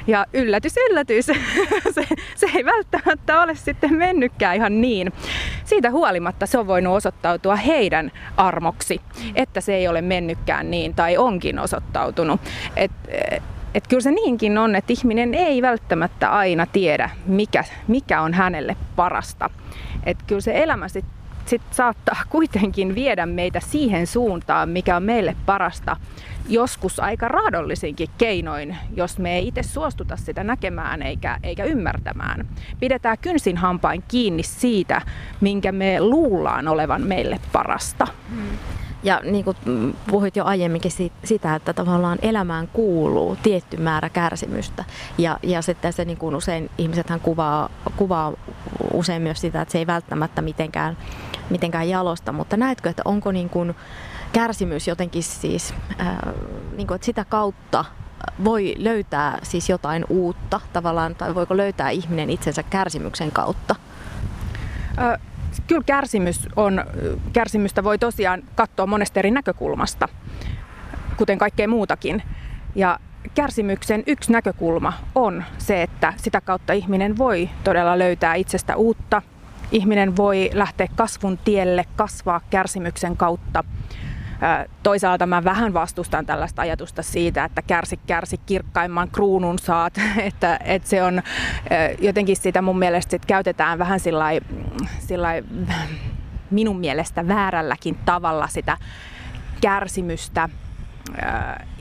Ja 0.07 0.25
yllätys, 0.33 0.73
yllätys, 0.89 1.25
se, 1.95 2.07
se 2.35 2.47
ei 2.55 2.65
välttämättä 2.65 3.41
ole 3.41 3.55
sitten 3.55 3.93
mennytkään 3.93 4.55
ihan 4.55 4.81
niin. 4.81 5.13
Siitä 5.65 5.91
huolimatta 5.91 6.45
se 6.45 6.57
on 6.57 6.67
voinut 6.67 6.97
osoittautua 6.97 7.55
heidän 7.55 8.11
armoksi, 8.37 9.01
että 9.35 9.61
se 9.61 9.75
ei 9.75 9.87
ole 9.87 10.01
mennytkään 10.01 10.71
niin 10.71 10.95
tai 10.95 11.17
onkin 11.17 11.59
osoittautunut. 11.59 12.41
Et, 12.75 12.91
et 13.73 13.87
kyllä 13.87 14.01
se 14.01 14.11
niinkin 14.11 14.57
on, 14.57 14.75
että 14.75 14.93
ihminen 14.93 15.33
ei 15.33 15.61
välttämättä 15.61 16.29
aina 16.31 16.65
tiedä, 16.65 17.09
mikä, 17.25 17.63
mikä 17.87 18.21
on 18.21 18.33
hänelle 18.33 18.75
parasta. 18.95 19.49
Et 20.03 20.17
kyllä 20.27 20.41
se 20.41 20.63
elämä 20.63 20.87
sit, 20.87 21.05
sit 21.45 21.61
saattaa 21.71 22.21
kuitenkin 22.29 22.95
viedä 22.95 23.25
meitä 23.25 23.59
siihen 23.59 24.07
suuntaan, 24.07 24.69
mikä 24.69 24.95
on 24.95 25.03
meille 25.03 25.35
parasta. 25.45 25.97
Joskus 26.49 26.99
aika 26.99 27.27
raadollisinkin 27.27 28.09
keinoin, 28.17 28.77
jos 28.95 29.19
me 29.19 29.35
ei 29.37 29.47
itse 29.47 29.63
suostuta 29.63 30.17
sitä 30.17 30.43
näkemään 30.43 31.01
eikä, 31.01 31.39
eikä 31.43 31.63
ymmärtämään. 31.63 32.47
Pidetään 32.79 33.17
kynsin 33.21 33.57
hampain 33.57 34.03
kiinni 34.07 34.43
siitä, 34.43 35.01
minkä 35.41 35.71
me 35.71 36.01
luullaan 36.01 36.67
olevan 36.67 37.01
meille 37.01 37.39
parasta. 37.51 38.07
Hmm. 38.29 38.57
Ja 39.03 39.21
niin 39.23 39.45
kuin 39.45 39.57
puhuit 40.07 40.35
jo 40.35 40.45
aiemminkin 40.45 40.91
sitä, 41.23 41.55
että 41.55 41.73
tavallaan 41.73 42.19
elämään 42.21 42.67
kuuluu 42.67 43.37
tietty 43.43 43.77
määrä 43.77 44.09
kärsimystä. 44.09 44.85
Ja, 45.17 45.39
ja 45.43 45.61
sitten 45.61 45.93
se 45.93 46.05
niin 46.05 46.17
kuin 46.17 46.35
usein 46.35 46.69
ihmisethän 46.77 47.19
kuvaa, 47.19 47.69
kuvaa 47.97 48.33
usein 48.93 49.21
myös 49.21 49.41
sitä, 49.41 49.61
että 49.61 49.71
se 49.71 49.77
ei 49.77 49.87
välttämättä 49.87 50.41
mitenkään, 50.41 50.97
mitenkään 51.49 51.89
jalosta. 51.89 52.31
Mutta 52.31 52.57
näetkö, 52.57 52.89
että 52.89 53.01
onko 53.05 53.31
niin 53.31 53.49
kuin 53.49 53.75
kärsimys 54.33 54.87
jotenkin 54.87 55.23
siis, 55.23 55.73
ää, 55.97 56.33
niin 56.77 56.87
kuin, 56.87 56.95
että 56.95 57.05
sitä 57.05 57.25
kautta 57.25 57.85
voi 58.43 58.75
löytää 58.77 59.39
siis 59.43 59.69
jotain 59.69 60.05
uutta 60.09 60.61
tavallaan, 60.73 61.15
tai 61.15 61.35
voiko 61.35 61.57
löytää 61.57 61.89
ihminen 61.89 62.29
itsensä 62.29 62.63
kärsimyksen 62.63 63.31
kautta? 63.31 63.75
Kyllä 65.67 65.83
kärsimys 65.85 66.47
on, 66.55 66.85
kärsimystä 67.33 67.83
voi 67.83 67.97
tosiaan 67.97 68.43
katsoa 68.55 68.85
monesta 68.87 69.19
eri 69.19 69.31
näkökulmasta, 69.31 70.09
kuten 71.17 71.37
kaikkea 71.37 71.67
muutakin. 71.67 72.23
Ja 72.75 72.99
kärsimyksen 73.35 74.03
yksi 74.07 74.31
näkökulma 74.31 74.93
on 75.15 75.43
se, 75.57 75.81
että 75.81 76.13
sitä 76.17 76.41
kautta 76.41 76.73
ihminen 76.73 77.17
voi 77.17 77.49
todella 77.63 77.99
löytää 77.99 78.35
itsestä 78.35 78.75
uutta. 78.75 79.21
Ihminen 79.71 80.17
voi 80.17 80.49
lähteä 80.53 80.87
kasvun 80.95 81.37
tielle, 81.37 81.85
kasvaa 81.95 82.41
kärsimyksen 82.49 83.17
kautta. 83.17 83.63
Toisaalta 84.83 85.25
mä 85.25 85.43
vähän 85.43 85.73
vastustan 85.73 86.25
tällaista 86.25 86.61
ajatusta 86.61 87.01
siitä, 87.01 87.43
että 87.43 87.61
kärsi 87.61 87.99
kärsi 88.07 88.37
kirkkaimman 88.37 89.09
kruunun 89.11 89.59
saat, 89.59 89.93
että, 90.17 90.59
että 90.63 90.89
se 90.89 91.03
on 91.03 91.21
jotenkin 91.99 92.35
sitä 92.35 92.61
mun 92.61 92.79
mielestä 92.79 93.11
sit 93.11 93.25
käytetään 93.25 93.79
vähän 93.79 93.99
sillä 93.99 95.31
minun 96.51 96.79
mielestä 96.79 97.27
väärälläkin 97.27 97.97
tavalla 98.05 98.47
sitä 98.47 98.77
kärsimystä 99.61 100.49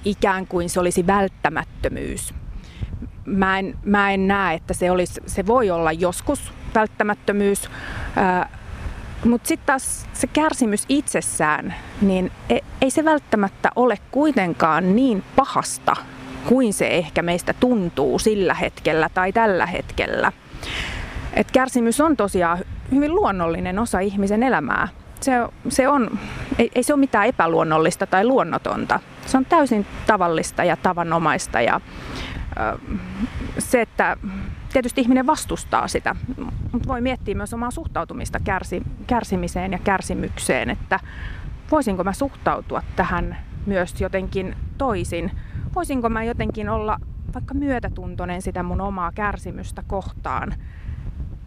ikään 0.05 0.47
kuin 0.47 0.69
se 0.69 0.81
olisi 0.81 1.07
välttämättömyys. 1.07 2.35
Mä 3.25 3.59
en, 3.59 3.79
mä 3.85 4.11
en 4.11 4.29
näe, 4.29 4.55
että 4.55 4.75
se, 4.75 4.91
olisi, 4.91 5.21
se 5.27 5.47
voi 5.47 5.71
olla 5.71 5.93
joskus 5.93 6.53
välttämättömyys, 6.75 7.71
mutta 9.25 9.49
sitten 9.49 9.67
taas 9.67 10.07
se 10.13 10.27
kärsimys 10.27 10.85
itsessään, 10.89 11.75
niin 12.01 12.33
e, 12.51 12.59
ei 12.81 12.91
se 12.91 13.05
välttämättä 13.05 13.71
ole 13.77 13.99
kuitenkaan 14.11 14.97
niin 14.97 15.25
pahasta 15.37 15.97
kuin 16.47 16.73
se 16.73 16.89
ehkä 16.89 17.23
meistä 17.23 17.53
tuntuu 17.53 18.19
sillä 18.19 18.55
hetkellä 18.55 19.09
tai 19.15 19.33
tällä 19.33 19.67
hetkellä. 19.67 20.33
Et 21.35 21.51
kärsimys 21.51 22.01
on 22.01 22.17
tosiaan 22.17 22.59
hyvin 22.91 23.15
luonnollinen 23.15 23.79
osa 23.79 24.01
ihmisen 24.01 24.43
elämää. 24.43 24.89
Se, 25.21 25.33
se 25.69 25.89
on, 25.89 26.19
ei, 26.59 26.71
ei 26.75 26.83
se 26.83 26.93
ole 26.93 27.01
mitään 27.01 27.27
epäluonnollista 27.27 28.07
tai 28.07 28.25
luonnotonta. 28.25 29.01
Se 29.27 29.37
on 29.37 29.45
täysin 29.45 29.87
tavallista 30.07 30.65
ja 30.65 30.77
tavanomaista. 30.77 31.61
Ja, 31.61 31.81
ö, 32.61 32.79
se, 33.59 33.81
että 33.81 34.17
tietysti 34.73 35.01
ihminen 35.01 35.27
vastustaa 35.27 35.89
sitä, 35.89 36.17
mutta 36.73 36.89
voi 36.89 37.01
miettiä 37.01 37.35
myös 37.35 37.55
omaa 37.55 37.71
suhtautumista 37.71 38.41
kärsi, 38.41 38.83
kärsimiseen 39.07 39.73
ja 39.73 39.79
kärsimykseen, 39.79 40.71
että 40.71 41.01
voisinko 41.71 42.05
mä 42.05 42.13
suhtautua 42.13 42.83
tähän 42.97 43.37
myös 43.67 44.01
jotenkin 44.01 44.57
toisin. 44.79 45.31
Voisinko 45.75 46.09
mä 46.09 46.25
jotenkin 46.25 46.69
olla 46.69 46.99
vaikka 47.35 47.55
myötätuntoinen 47.55 48.43
sitä 48.43 48.63
mun 48.63 48.81
omaa 48.81 49.13
kärsimystä 49.13 49.83
kohtaan, 49.87 50.55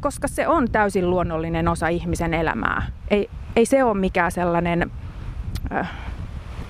koska 0.02 0.28
se 0.28 0.48
on 0.48 0.72
täysin 0.72 1.10
luonnollinen 1.10 1.68
osa 1.68 1.88
ihmisen 1.88 2.34
elämää. 2.34 2.86
Ei, 3.08 3.30
ei 3.56 3.66
se 3.66 3.84
ole 3.84 4.00
mikään 4.00 4.32
sellainen 4.32 4.92
äh, 5.72 5.92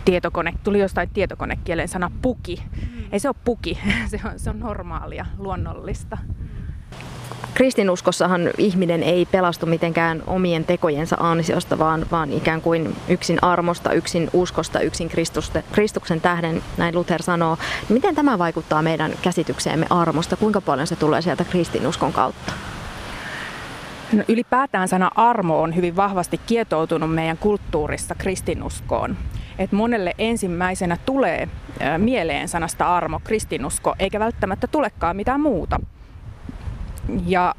tietokone, 0.05 0.53
tuli 0.63 0.79
jostain 0.79 1.09
tietokonekielen 1.13 1.87
sana 1.87 2.11
puki. 2.21 2.63
Mm. 2.81 3.03
Ei 3.11 3.19
se 3.19 3.29
ole 3.29 3.35
puki, 3.45 3.79
se 4.11 4.19
on, 4.25 4.39
se 4.39 4.49
on 4.49 4.59
normaalia, 4.59 5.25
luonnollista. 5.37 6.17
Kristinuskossahan 7.53 8.41
ihminen 8.57 9.03
ei 9.03 9.25
pelastu 9.25 9.65
mitenkään 9.65 10.23
omien 10.27 10.65
tekojensa 10.65 11.15
ansiosta, 11.19 11.79
vaan, 11.79 12.05
vaan 12.11 12.33
ikään 12.33 12.61
kuin 12.61 12.95
yksin 13.07 13.39
armosta, 13.41 13.91
yksin 13.91 14.29
uskosta, 14.33 14.79
yksin 14.79 15.09
Kristuksen 15.71 16.21
tähden, 16.21 16.61
näin 16.77 16.95
Luther 16.95 17.23
sanoo. 17.23 17.57
Miten 17.89 18.15
tämä 18.15 18.37
vaikuttaa 18.37 18.81
meidän 18.81 19.11
käsitykseemme 19.21 19.85
armosta? 19.89 20.35
Kuinka 20.35 20.61
paljon 20.61 20.87
se 20.87 20.95
tulee 20.95 21.21
sieltä 21.21 21.43
kristinuskon 21.43 22.13
kautta? 22.13 22.53
No, 24.13 24.23
ylipäätään 24.27 24.87
sana 24.87 25.11
armo 25.15 25.61
on 25.61 25.75
hyvin 25.75 25.95
vahvasti 25.95 26.39
kietoutunut 26.45 27.13
meidän 27.13 27.37
kulttuurissa 27.37 28.15
kristinuskoon. 28.15 29.17
Et 29.59 29.71
monelle 29.71 30.13
ensimmäisenä 30.17 30.97
tulee 31.05 31.49
mieleen 31.97 32.47
sanasta 32.47 32.97
armo, 32.97 33.21
kristinusko, 33.23 33.95
eikä 33.99 34.19
välttämättä 34.19 34.67
tulekaan 34.67 35.15
mitään 35.15 35.41
muuta. 35.41 35.79
Ja 37.27 37.55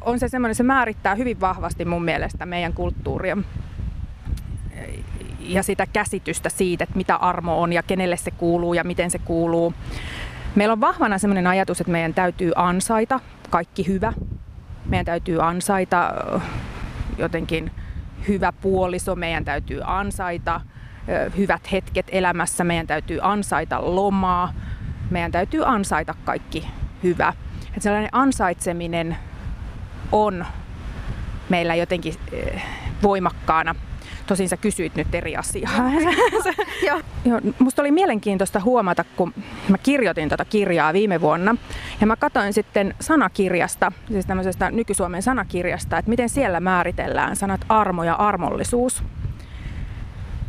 on 0.00 0.18
se 0.18 0.28
semmoinen, 0.28 0.54
se 0.54 0.62
määrittää 0.62 1.14
hyvin 1.14 1.40
vahvasti 1.40 1.84
mun 1.84 2.04
mielestä 2.04 2.46
meidän 2.46 2.72
kulttuuria 2.72 3.36
ja 5.40 5.62
sitä 5.62 5.86
käsitystä 5.86 6.48
siitä, 6.48 6.84
että 6.84 6.96
mitä 6.96 7.16
armo 7.16 7.62
on 7.62 7.72
ja 7.72 7.82
kenelle 7.82 8.16
se 8.16 8.30
kuuluu 8.30 8.74
ja 8.74 8.84
miten 8.84 9.10
se 9.10 9.18
kuuluu. 9.18 9.74
Meillä 10.54 10.72
on 10.72 10.80
vahvana 10.80 11.18
semmoinen 11.18 11.46
ajatus, 11.46 11.80
että 11.80 11.92
meidän 11.92 12.14
täytyy 12.14 12.52
ansaita 12.56 13.20
kaikki 13.50 13.86
hyvä. 13.86 14.12
Meidän 14.86 15.06
täytyy 15.06 15.42
ansaita 15.42 16.14
jotenkin 17.18 17.70
hyvä 18.28 18.52
puoliso, 18.52 19.16
meidän 19.16 19.44
täytyy 19.44 19.80
ansaita 19.84 20.60
hyvät 21.36 21.72
hetket 21.72 22.06
elämässä, 22.12 22.64
meidän 22.64 22.86
täytyy 22.86 23.18
ansaita 23.22 23.94
lomaa, 23.94 24.52
meidän 25.10 25.32
täytyy 25.32 25.62
ansaita 25.66 26.14
kaikki 26.24 26.68
hyvä. 27.02 27.32
Että 27.68 27.80
sellainen 27.80 28.10
ansaitseminen 28.12 29.16
on 30.12 30.46
meillä 31.48 31.74
jotenkin 31.74 32.14
voimakkaana. 33.02 33.74
Tosin 34.28 34.48
sä 34.48 34.56
kysyit 34.56 34.94
nyt 34.94 35.14
eri 35.14 35.36
asiaa. 35.36 35.72
Joo. 36.86 37.00
Joo, 37.24 37.40
musta 37.58 37.82
oli 37.82 37.90
mielenkiintoista 37.90 38.60
huomata, 38.60 39.04
kun 39.16 39.34
mä 39.68 39.78
kirjoitin 39.78 40.28
tuota 40.28 40.44
kirjaa 40.44 40.92
viime 40.92 41.20
vuonna. 41.20 41.56
Ja 42.00 42.06
mä 42.06 42.16
katsoin 42.16 42.52
sitten 42.52 42.94
sanakirjasta, 43.00 43.92
siis 44.08 44.26
tämmöisestä 44.26 44.70
nykysuomen 44.70 45.22
sanakirjasta, 45.22 45.98
että 45.98 46.08
miten 46.08 46.28
siellä 46.28 46.60
määritellään 46.60 47.36
sanat 47.36 47.60
armo 47.68 48.04
ja 48.04 48.14
armollisuus 48.14 49.02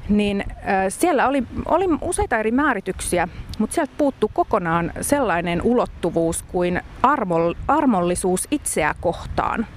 niin 0.09 0.43
siellä 0.89 1.27
oli, 1.27 1.43
oli 1.65 1.85
useita 2.01 2.37
eri 2.37 2.51
määrityksiä, 2.51 3.27
mutta 3.59 3.73
sieltä 3.73 3.93
puuttuu 3.97 4.31
kokonaan 4.33 4.91
sellainen 5.01 5.61
ulottuvuus 5.61 6.43
kuin 6.43 6.81
armol, 7.03 7.53
armollisuus 7.67 8.47
itseä 8.51 8.95
kohtaan. 9.01 9.67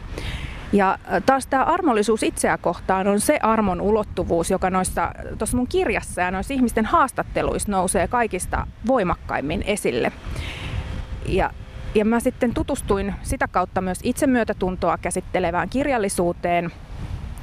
Ja 0.73 0.99
taas 1.27 1.47
tämä 1.47 1.65
armollisuus 1.65 2.23
itseä 2.23 2.59
kohtaan 2.59 3.07
on 3.07 3.21
se 3.21 3.39
armon 3.43 3.81
ulottuvuus, 3.81 4.51
joka 4.51 4.71
noissa, 4.71 5.13
tuossa 5.39 5.57
mun 5.57 5.67
kirjassa 5.69 6.21
ja 6.21 6.31
noissa 6.31 6.55
ihmisten 6.55 6.85
haastatteluissa 6.85 7.73
nousee 7.73 8.09
kaikista 8.09 8.67
voimakkaimmin 8.87 9.63
esille. 9.67 10.13
Ja, 11.27 11.51
ja 11.95 12.05
mä 12.05 12.21
sitten 12.21 12.55
tutustuin 12.55 13.15
sitä 13.23 13.49
kautta 13.49 13.81
myös 13.81 13.99
itsemyötätuntoa 14.03 14.99
käsittelevään 14.99 15.69
kirjallisuuteen 15.69 16.71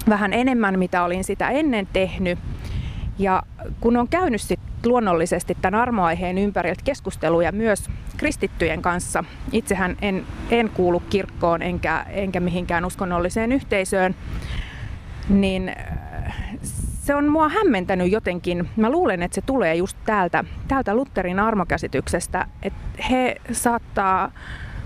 vähän 0.10 0.34
enemmän, 0.34 0.80
mitä 0.80 1.04
olin 1.04 1.24
sitä 1.24 1.50
ennen 1.50 1.88
tehnyt. 1.94 2.40
Ja 3.20 3.44
kun 3.82 3.98
on 3.98 4.08
käynyt 4.08 4.42
sit 4.42 4.60
luonnollisesti 4.86 5.58
tämän 5.62 5.82
armoaiheen 5.82 6.38
ympäriltä 6.38 6.82
keskusteluja 6.84 7.52
myös 7.52 7.90
kristittyjen 8.18 8.82
kanssa. 8.82 9.24
Itsehän 9.52 9.98
en, 10.02 10.26
en 10.52 10.70
kuulu 10.70 11.00
kirkkoon 11.00 11.62
enkä, 11.62 12.06
enkä 12.10 12.40
mihinkään 12.40 12.86
uskonnolliseen 12.86 13.52
yhteisöön, 13.52 14.16
niin 15.30 15.70
äh, 15.70 16.36
se 17.10 17.16
on 17.16 17.30
mua 17.30 17.50
hämmentänyt 17.50 18.12
jotenkin. 18.12 18.70
Mä 18.76 18.90
luulen, 18.90 19.24
että 19.24 19.36
se 19.36 19.42
tulee 19.42 19.76
just 19.76 19.98
täältä, 20.06 20.44
täältä 20.68 20.96
Lutherin 20.96 21.40
armokäsityksestä, 21.40 22.48
että 22.64 23.04
he 23.10 23.36
saattaa 23.52 24.32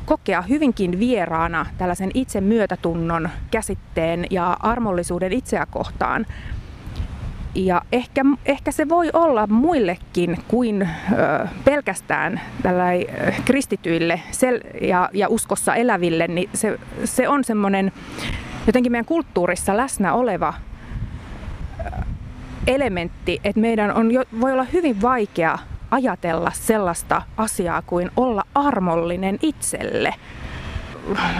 kokea 0.06 0.42
hyvinkin 0.42 1.00
vieraana 1.00 1.66
tällaisen 1.78 2.12
itsemyötätunnon 2.14 3.30
käsitteen 3.52 4.26
ja 4.30 4.58
armollisuuden 4.60 5.34
itseä 5.34 5.66
kohtaan. 5.72 6.26
Ja 7.56 7.82
ehkä, 7.92 8.22
ehkä 8.46 8.72
se 8.72 8.90
voi 8.90 9.10
olla 9.14 9.48
muillekin 9.48 10.38
kuin 10.48 10.82
ö, 10.82 11.48
pelkästään 11.66 12.42
tällai, 12.64 13.08
kristityille 13.46 14.22
sel- 14.32 14.88
ja, 14.88 15.10
ja 15.14 15.28
uskossa 15.30 15.76
eläville, 15.76 16.28
niin 16.28 16.50
se, 16.54 16.80
se 17.04 17.28
on 17.28 17.44
semmoinen 17.44 17.92
jotenkin 18.68 18.92
meidän 18.92 19.06
kulttuurissa 19.06 19.78
läsnä 19.78 20.14
oleva 20.14 20.54
elementti, 22.68 23.42
että 23.44 23.62
meidän 23.62 23.94
on 23.94 24.12
jo, 24.12 24.24
voi 24.42 24.52
olla 24.52 24.64
hyvin 24.64 25.02
vaikea 25.02 25.58
ajatella 25.92 26.52
sellaista 26.54 27.22
asiaa 27.38 27.82
kuin 27.82 28.12
olla 28.18 28.44
armollinen 28.56 29.40
itselle. 29.42 30.14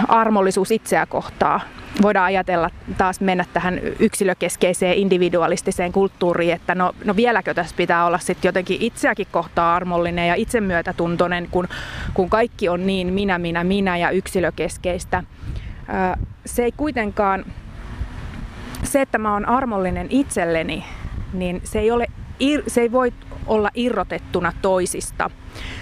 Armollisuus 0.08 0.72
itseä 0.72 1.06
kohtaa 1.06 1.62
voidaan 2.02 2.26
ajatella 2.26 2.70
taas 2.98 3.22
mennä 3.22 3.46
tähän 3.54 3.80
yksilökeskeiseen 4.00 4.98
individualistiseen 4.98 5.92
kulttuuriin, 5.92 6.54
että 6.54 6.76
no, 6.76 6.96
no 7.06 7.16
vieläkö 7.16 7.54
tässä 7.54 7.76
pitää 7.76 8.06
olla 8.06 8.20
sitten 8.20 8.50
jotenkin 8.50 8.78
itseäkin 8.82 9.28
kohtaa 9.32 9.76
armollinen 9.76 10.28
ja 10.28 10.36
itsemyötätuntoinen, 10.36 11.48
kun, 11.52 11.68
kun 12.14 12.30
kaikki 12.30 12.70
on 12.70 12.88
niin 12.88 13.14
minä, 13.14 13.40
minä, 13.40 13.64
minä 13.64 13.98
ja 13.98 14.10
yksilökeskeistä. 14.10 15.24
Se 16.46 16.64
ei 16.64 16.72
kuitenkaan, 16.72 17.46
se 18.84 19.02
että 19.02 19.18
mä 19.18 19.34
oon 19.34 19.46
armollinen 19.46 20.08
itselleni, 20.10 20.86
niin 21.34 21.62
se 21.64 21.80
ei, 21.80 21.92
ole, 21.92 22.08
se 22.68 22.82
ei 22.82 22.92
voi 22.92 23.14
olla 23.48 23.70
irrotettuna 23.76 24.54
toisista. 24.62 25.30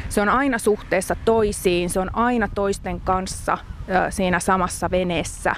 Se 0.09 0.21
on 0.21 0.29
aina 0.29 0.57
suhteessa 0.57 1.15
toisiin, 1.25 1.89
se 1.89 1.99
on 1.99 2.15
aina 2.15 2.47
toisten 2.55 3.01
kanssa 3.01 3.57
siinä 4.09 4.39
samassa 4.39 4.91
veneessä 4.91 5.55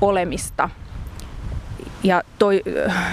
olemista. 0.00 0.70
Ja 2.02 2.22
toi, 2.38 2.62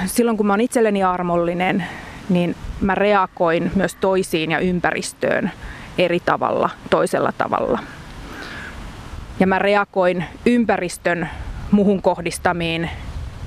silloin 0.06 0.38
kun 0.38 0.46
mä 0.48 0.54
oon 0.54 0.62
itselleni 0.62 1.04
armollinen, 1.04 1.86
niin 2.30 2.56
mä 2.82 2.96
reagoin 2.96 3.72
myös 3.76 3.96
toisiin 3.96 4.52
ja 4.52 4.60
ympäristöön 4.60 5.52
eri 5.98 6.20
tavalla, 6.20 6.70
toisella 6.90 7.32
tavalla. 7.38 7.80
Ja 9.40 9.48
mä 9.48 9.60
reagoin 9.60 10.26
ympäristön 10.46 11.30
muhun 11.72 12.02
kohdistamiin 12.02 12.90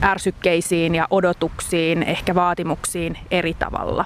ärsykkeisiin 0.02 0.94
ja 0.94 1.07
odotuksiin, 1.11 2.02
ehkä 2.02 2.34
vaatimuksiin 2.34 3.18
eri 3.30 3.55
tavalla. 3.55 4.05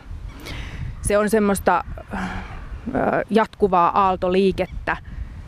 Se 1.02 1.18
on 1.18 1.30
semmoista 1.30 1.84
jatkuvaa 3.30 4.06
aaltoliikettä, 4.06 4.96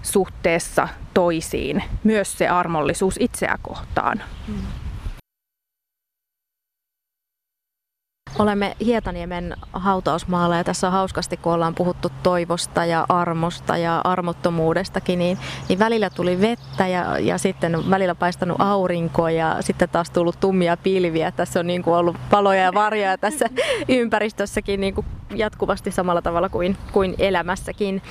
suhteessa 0.02 0.88
toisiin, 1.20 1.82
myös 2.04 2.38
se 2.38 2.48
armollisuus 2.48 3.16
itseä 3.20 3.58
kohtaan. 3.62 4.22
Olemme 8.38 8.76
Hietaniemen 8.84 9.56
hautausmaalla 9.72 10.56
ja 10.56 10.64
tässä 10.64 10.86
on 10.86 10.92
hauskasti, 10.92 11.36
kun 11.36 11.52
ollaan 11.52 11.74
puhuttu 11.74 12.12
toivosta 12.22 12.84
ja 12.84 13.06
armosta 13.08 13.76
ja 13.76 14.00
armottomuudestakin, 14.04 15.18
niin, 15.18 15.38
niin 15.68 15.78
välillä 15.78 16.10
tuli 16.10 16.40
vettä 16.40 16.86
ja, 16.86 17.18
ja 17.18 17.38
sitten 17.38 17.90
välillä 17.90 18.14
paistanut 18.14 18.56
aurinko 18.60 19.28
ja 19.28 19.56
sitten 19.60 19.88
taas 19.88 20.10
tullut 20.10 20.40
tummia 20.40 20.76
pilviä. 20.76 21.30
Tässä 21.30 21.60
on 21.60 21.66
niin 21.66 21.82
kuin 21.82 21.94
ollut 21.94 22.16
paloja 22.30 22.62
ja 22.62 22.74
varjoja 22.74 23.18
tässä 23.18 23.46
ympäristössäkin 23.88 24.80
niin 24.80 24.94
kuin 24.94 25.06
jatkuvasti 25.34 25.90
samalla 25.90 26.22
tavalla 26.22 26.48
kuin, 26.48 26.76
kuin 26.92 27.14
elämässäkin. 27.18 28.02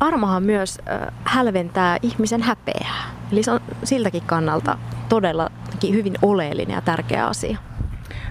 Armohan 0.00 0.42
myös 0.42 0.78
hälventää 1.24 1.96
ihmisen 2.02 2.42
häpeää. 2.42 3.10
Eli 3.32 3.42
se 3.42 3.50
on 3.50 3.60
siltäkin 3.84 4.22
kannalta 4.26 4.78
todella 5.08 5.50
hyvin 5.90 6.14
oleellinen 6.22 6.74
ja 6.74 6.80
tärkeä 6.80 7.26
asia. 7.26 7.58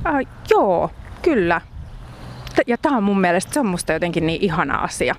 Äh, 0.06 0.28
joo, 0.50 0.90
kyllä. 1.22 1.62
Ja 2.68 2.78
tämä 2.78 2.98
on 2.98 3.04
mun 3.04 3.22
mielestä, 3.22 3.54
se 3.54 3.60
on 3.60 3.66
musta 3.66 3.94
jotenkin 3.94 4.28
niin 4.28 4.42
ihana 4.42 4.76
asia. 4.76 5.16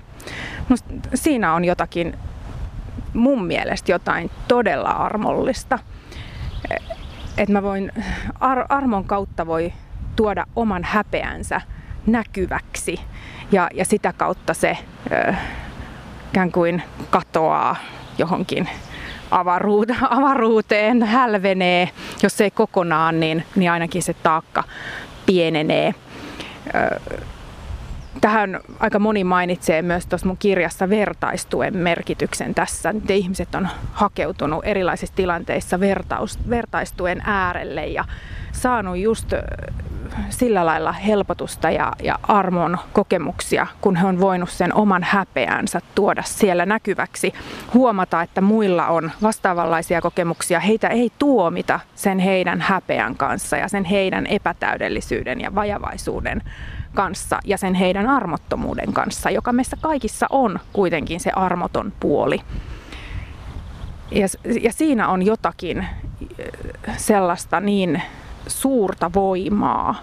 Musta 0.69 0.89
siinä 1.13 1.53
on 1.53 1.65
jotakin, 1.65 2.17
mun 3.13 3.45
mielestä 3.45 3.91
jotain 3.91 4.31
todella 4.47 4.89
armollista. 4.89 5.79
Että 7.37 7.53
mä 7.53 7.63
voin, 7.63 7.91
ar- 8.39 8.65
armon 8.69 9.03
kautta 9.03 9.47
voi 9.47 9.73
tuoda 10.15 10.45
oman 10.55 10.83
häpeänsä 10.83 11.61
näkyväksi 12.05 12.99
ja, 13.51 13.69
ja 13.73 13.85
sitä 13.85 14.13
kautta 14.13 14.53
se 14.53 14.77
ö, 15.11 15.33
ikään 16.29 16.51
kuin 16.51 16.83
katoaa 17.09 17.75
johonkin 18.17 18.69
avaruuteen, 20.09 21.03
hälvenee. 21.03 21.89
Jos 22.23 22.41
ei 22.41 22.51
kokonaan, 22.51 23.19
niin, 23.19 23.43
niin 23.55 23.71
ainakin 23.71 24.03
se 24.03 24.13
taakka 24.13 24.63
pienenee. 25.25 25.95
Tähän 28.21 28.59
aika 28.79 28.99
moni 28.99 29.23
mainitsee 29.23 29.81
myös 29.81 30.05
tuossa 30.05 30.27
mun 30.27 30.37
kirjassa 30.37 30.89
vertaistuen 30.89 31.77
merkityksen 31.77 32.55
tässä. 32.55 32.93
Nyt 32.93 33.09
ihmiset 33.09 33.55
on 33.55 33.67
hakeutunut 33.93 34.65
erilaisissa 34.65 35.15
tilanteissa 35.15 35.79
vertaus, 35.79 36.39
vertaistuen 36.49 37.21
äärelle 37.25 37.87
ja 37.87 38.05
saanut 38.51 38.97
just 38.97 39.33
sillä 40.29 40.65
lailla 40.65 40.91
helpotusta 40.91 41.69
ja, 41.69 41.91
ja 42.03 42.19
armon 42.23 42.77
kokemuksia, 42.93 43.67
kun 43.81 43.95
he 43.95 44.07
on 44.07 44.19
voinut 44.19 44.49
sen 44.49 44.75
oman 44.75 45.03
häpeänsä 45.03 45.81
tuoda 45.95 46.23
siellä 46.23 46.65
näkyväksi. 46.65 47.33
Huomata, 47.73 48.21
että 48.21 48.41
muilla 48.41 48.87
on 48.87 49.11
vastaavanlaisia 49.21 50.01
kokemuksia. 50.01 50.59
Heitä 50.59 50.87
ei 50.87 51.11
tuomita 51.19 51.79
sen 51.95 52.19
heidän 52.19 52.61
häpeän 52.61 53.15
kanssa 53.15 53.57
ja 53.57 53.67
sen 53.67 53.85
heidän 53.85 54.27
epätäydellisyyden 54.27 55.41
ja 55.41 55.55
vajavaisuuden 55.55 56.41
kanssa 56.93 57.39
ja 57.45 57.57
sen 57.57 57.73
heidän 57.73 58.07
armottomuuden 58.07 58.93
kanssa, 58.93 59.29
joka 59.29 59.53
meissä 59.53 59.77
kaikissa 59.81 60.27
on 60.29 60.59
kuitenkin 60.73 61.19
se 61.19 61.31
armoton 61.35 61.93
puoli. 61.99 62.41
Ja, 64.11 64.27
ja 64.61 64.73
siinä 64.73 65.07
on 65.07 65.25
jotakin 65.25 65.87
sellaista 66.97 67.59
niin 67.59 68.01
suurta 68.47 69.11
voimaa, 69.13 69.95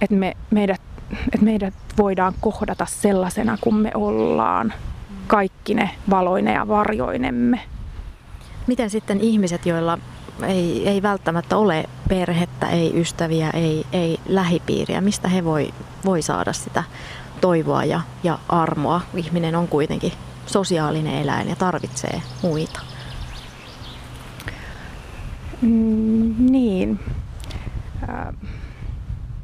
että, 0.00 0.16
me, 0.16 0.36
meidät, 0.50 0.80
että 1.10 1.44
meidät 1.44 1.74
voidaan 1.98 2.34
kohdata 2.40 2.86
sellaisena 2.86 3.58
kuin 3.60 3.74
me 3.74 3.90
ollaan, 3.94 4.72
kaikki 5.26 5.74
ne 5.74 5.90
valoine 6.10 6.52
ja 6.52 6.68
varjoinemme. 6.68 7.60
Miten 8.66 8.90
sitten 8.90 9.20
ihmiset, 9.20 9.66
joilla 9.66 9.98
ei, 10.46 10.88
ei 10.88 11.02
välttämättä 11.02 11.56
ole 11.56 11.84
perhettä, 12.08 12.68
ei 12.68 13.00
ystäviä, 13.00 13.50
ei, 13.50 13.86
ei 13.92 14.18
lähipiiriä, 14.26 15.00
mistä 15.00 15.28
he 15.28 15.44
voi, 15.44 15.74
voi 16.04 16.22
saada 16.22 16.52
sitä 16.52 16.84
toivoa 17.40 17.84
ja, 17.84 18.00
ja 18.22 18.38
armoa? 18.48 19.00
Ihminen 19.14 19.56
on 19.56 19.68
kuitenkin 19.68 20.12
sosiaalinen 20.46 21.14
eläin 21.14 21.48
ja 21.48 21.56
tarvitsee 21.56 22.22
muita. 22.42 22.80
Mm, 25.62 26.34
niin. 26.38 27.00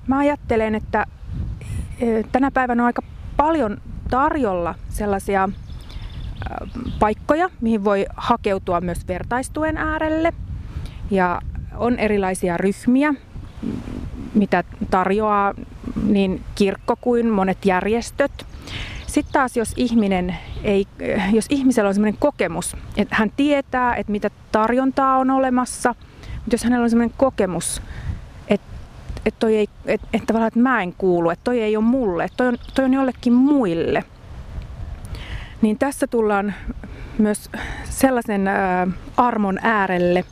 Mä 0.07 0.19
ajattelen, 0.19 0.75
että 0.75 1.07
tänä 2.33 2.51
päivänä 2.51 2.83
on 2.83 2.87
aika 2.87 3.03
paljon 3.37 3.81
tarjolla 4.11 4.75
sellaisia 4.89 5.49
paikkoja, 6.99 7.51
mihin 7.61 7.85
voi 7.85 8.07
hakeutua 8.17 8.81
myös 8.81 9.09
vertaistuen 9.09 9.77
äärelle. 9.77 10.33
Ja 11.11 11.41
on 11.77 11.99
erilaisia 11.99 12.57
ryhmiä, 12.57 13.15
mitä 14.35 14.65
tarjoaa 14.91 15.55
niin 16.03 16.43
kirkko 16.55 16.97
kuin 17.01 17.31
monet 17.31 17.65
järjestöt. 17.65 18.47
Sitten 19.07 19.33
taas, 19.33 19.57
jos, 19.57 19.73
ihminen 19.77 20.37
ei, 20.63 20.87
jos 21.33 21.47
ihmisellä 21.51 21.89
on 21.89 21.95
sellainen 21.95 22.21
kokemus, 22.21 22.77
että 22.97 23.17
hän 23.19 23.33
tietää, 23.37 23.97
että 23.97 24.13
mitä 24.13 24.31
tarjontaa 24.53 25.19
on 25.19 25.31
olemassa– 25.31 25.95
Mutta 26.49 26.55
jos 26.55 26.65
hänellä 26.65 26.85
on 26.85 26.91
sellainen 26.91 27.15
kokemus, 27.17 27.83
et 29.29 29.35
toi 29.39 29.57
ei, 29.57 29.69
et, 29.87 30.01
et 30.13 30.23
tavallaan, 30.27 30.49
että 30.49 30.61
mä 30.61 30.83
en 30.83 30.95
kuulu, 30.99 31.31
että 31.31 31.45
toi 31.45 31.61
ei 31.61 31.77
ole 31.77 31.85
mulle, 31.85 32.25
että 32.25 32.37
toi 32.37 32.49
on, 32.49 32.59
toi 32.75 32.85
on 32.85 32.95
jollekin 32.95 33.33
muille, 33.33 34.05
niin 35.63 35.79
tässä 35.79 36.07
tullaan 36.07 36.55
myös 37.19 37.51
sellaisen 37.85 38.49
ä, 38.49 38.87
armon 39.17 39.59
äärelle, 39.63 40.25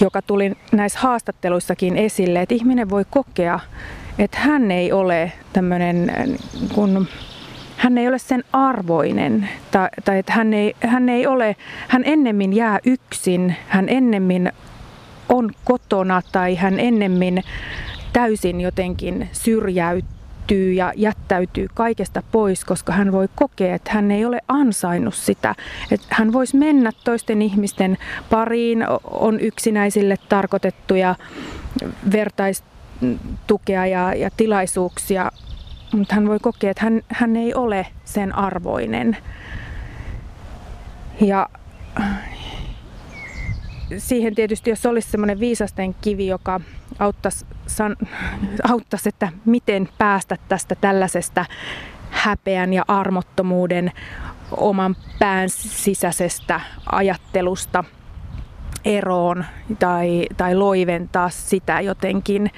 joka 0.00 0.22
tuli 0.22 0.52
näissä 0.72 0.98
haastatteluissakin 0.98 1.96
esille, 1.96 2.42
että 2.42 2.54
ihminen 2.54 2.90
voi 2.90 3.04
kokea, 3.10 3.60
että 4.18 4.38
hän 4.38 4.70
ei 4.70 4.92
ole 4.92 5.32
tämmöinen, 5.52 6.12
kun 6.74 7.08
hän 7.76 7.98
ei 7.98 8.08
ole 8.08 8.18
sen 8.18 8.44
arvoinen 8.52 9.48
tai, 9.70 9.88
tai 10.04 10.18
että 10.18 10.32
hän 10.32 10.54
ei, 10.54 10.76
hän 10.80 11.08
ei 11.08 11.26
ole, 11.26 11.56
hän 11.88 12.02
ennemmin 12.04 12.52
jää 12.52 12.78
yksin, 12.84 13.56
hän 13.68 13.88
ennemmin 13.88 14.52
on 15.28 15.50
kotona 15.64 16.22
tai 16.32 16.54
hän 16.54 16.80
ennemmin 16.80 17.44
täysin 18.12 18.60
jotenkin 18.60 19.28
syrjäytyy 19.32 20.72
ja 20.72 20.92
jättäytyy 20.96 21.68
kaikesta 21.74 22.22
pois, 22.32 22.64
koska 22.64 22.92
hän 22.92 23.12
voi 23.12 23.28
kokea, 23.34 23.74
että 23.74 23.90
hän 23.92 24.10
ei 24.10 24.24
ole 24.24 24.40
ansainnut 24.48 25.14
sitä. 25.14 25.54
Että 25.90 26.06
hän 26.10 26.32
voisi 26.32 26.56
mennä 26.56 26.90
toisten 27.04 27.42
ihmisten 27.42 27.98
pariin, 28.30 28.84
on 29.04 29.40
yksinäisille 29.40 30.16
tarkoitettuja 30.28 31.14
vertaistukea 32.12 33.86
ja, 33.86 34.14
ja 34.14 34.30
tilaisuuksia, 34.36 35.30
mutta 35.92 36.14
hän 36.14 36.28
voi 36.28 36.38
kokea, 36.38 36.70
että 36.70 36.84
hän, 36.84 37.02
hän 37.08 37.36
ei 37.36 37.54
ole 37.54 37.86
sen 38.04 38.34
arvoinen. 38.34 39.16
Ja 41.20 41.48
siihen 43.98 44.34
tietysti, 44.34 44.70
jos 44.70 44.86
olisi 44.86 45.10
semmoinen 45.10 45.40
viisasten 45.40 45.94
kivi, 45.94 46.26
joka 46.26 46.60
auttaisi, 46.98 47.46
san, 47.66 47.96
auttaisi, 48.68 49.08
että 49.08 49.28
miten 49.44 49.88
päästä 49.98 50.36
tästä 50.48 50.74
tällaisesta 50.74 51.44
häpeän 52.10 52.72
ja 52.72 52.84
armottomuuden 52.88 53.92
oman 54.50 54.96
pään 55.18 55.48
sisäisestä 55.50 56.60
ajattelusta 56.92 57.84
eroon 58.84 59.44
tai, 59.78 60.26
tai 60.36 60.54
loiventaa 60.54 61.28
sitä 61.30 61.80
jotenkin, 61.80 62.50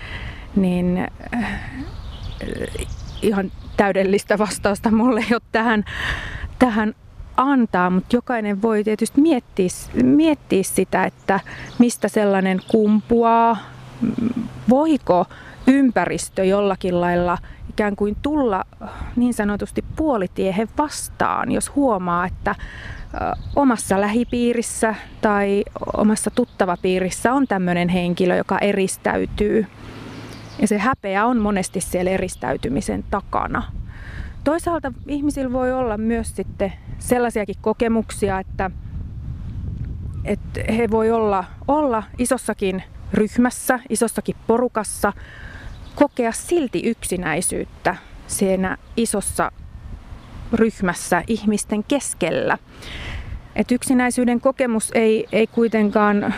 niin 0.56 1.08
ihan 3.22 3.52
täydellistä 3.76 4.38
vastausta 4.38 4.90
mulle 4.90 5.20
ei 5.20 5.34
ole 5.34 5.42
tähän, 5.52 5.84
tähän 6.58 6.94
antaa, 7.36 7.90
mutta 7.90 8.16
jokainen 8.16 8.62
voi 8.62 8.84
tietysti 8.84 9.20
miettiä, 9.20 9.68
miettiä 10.02 10.62
sitä, 10.62 11.04
että 11.04 11.40
mistä 11.78 12.08
sellainen 12.08 12.60
kumpuaa, 12.68 13.56
voiko 14.68 15.26
ympäristö 15.66 16.44
jollakin 16.44 17.00
lailla 17.00 17.38
ikään 17.70 17.96
kuin 17.96 18.16
tulla 18.22 18.64
niin 19.16 19.34
sanotusti 19.34 19.84
puolitiehen 19.96 20.68
vastaan, 20.78 21.52
jos 21.52 21.74
huomaa, 21.74 22.26
että 22.26 22.54
omassa 23.56 24.00
lähipiirissä 24.00 24.94
tai 25.20 25.64
omassa 25.96 26.30
tuttavapiirissä 26.30 27.32
on 27.32 27.46
tämmöinen 27.46 27.88
henkilö, 27.88 28.36
joka 28.36 28.58
eristäytyy 28.58 29.66
ja 30.60 30.68
se 30.68 30.78
häpeä 30.78 31.26
on 31.26 31.38
monesti 31.38 31.80
siellä 31.80 32.10
eristäytymisen 32.10 33.04
takana. 33.10 33.62
Toisaalta 34.46 34.92
ihmisillä 35.06 35.52
voi 35.52 35.72
olla 35.72 35.98
myös 35.98 36.36
sitten 36.36 36.72
sellaisiakin 36.98 37.56
kokemuksia, 37.60 38.38
että, 38.38 38.70
että 40.24 40.60
he 40.72 40.90
voi 40.90 41.10
olla, 41.10 41.44
olla 41.68 42.02
isossakin 42.18 42.82
ryhmässä, 43.12 43.80
isossakin 43.88 44.36
porukassa, 44.46 45.12
kokea 45.94 46.32
silti 46.32 46.80
yksinäisyyttä 46.84 47.96
siinä 48.26 48.76
isossa 48.96 49.52
ryhmässä 50.52 51.22
ihmisten 51.26 51.84
keskellä. 51.84 52.58
Et 53.56 53.72
yksinäisyyden 53.72 54.40
kokemus 54.40 54.90
ei, 54.94 55.26
ei 55.32 55.46
kuitenkaan 55.46 56.34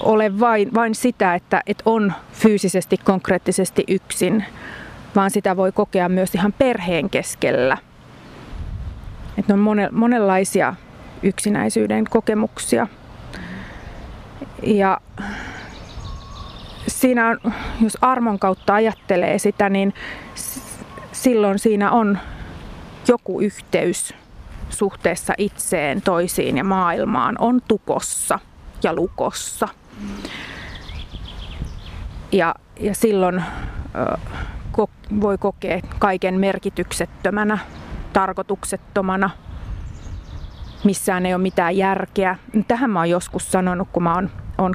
ole 0.00 0.40
vain, 0.40 0.74
vain 0.74 0.94
sitä, 0.94 1.34
että, 1.34 1.62
että 1.66 1.82
on 1.86 2.12
fyysisesti, 2.32 2.96
konkreettisesti 2.96 3.84
yksin, 3.88 4.44
vaan 5.16 5.30
sitä 5.30 5.56
voi 5.56 5.72
kokea 5.72 6.08
myös 6.08 6.34
ihan 6.34 6.52
perheen 6.52 7.10
keskellä. 7.10 7.78
Että 9.38 9.54
on 9.54 9.88
monenlaisia 9.92 10.74
yksinäisyyden 11.22 12.04
kokemuksia. 12.10 12.86
Ja 14.62 15.00
siinä 16.86 17.28
on, 17.28 17.52
jos 17.80 17.98
armon 18.00 18.38
kautta 18.38 18.74
ajattelee 18.74 19.38
sitä, 19.38 19.68
niin 19.68 19.94
silloin 21.12 21.58
siinä 21.58 21.90
on 21.90 22.18
joku 23.08 23.40
yhteys 23.40 24.14
suhteessa 24.70 25.34
itseen, 25.38 26.02
toisiin 26.02 26.56
ja 26.56 26.64
maailmaan 26.64 27.36
on 27.38 27.60
tukossa 27.68 28.38
ja 28.82 28.94
lukossa. 28.94 29.68
Ja, 32.32 32.54
ja 32.80 32.94
silloin 32.94 33.44
voi 35.20 35.38
kokea 35.38 35.80
kaiken 35.98 36.40
merkityksettömänä, 36.40 37.58
tarkoituksettomana. 38.12 39.30
Missään 40.84 41.26
ei 41.26 41.34
ole 41.34 41.42
mitään 41.42 41.76
järkeä. 41.76 42.36
Tähän 42.68 42.90
mä 42.90 42.98
oon 42.98 43.10
joskus 43.10 43.52
sanonut, 43.52 43.88
kun 43.92 44.02
mä 44.02 44.14
oon, 44.14 44.30
oon 44.58 44.74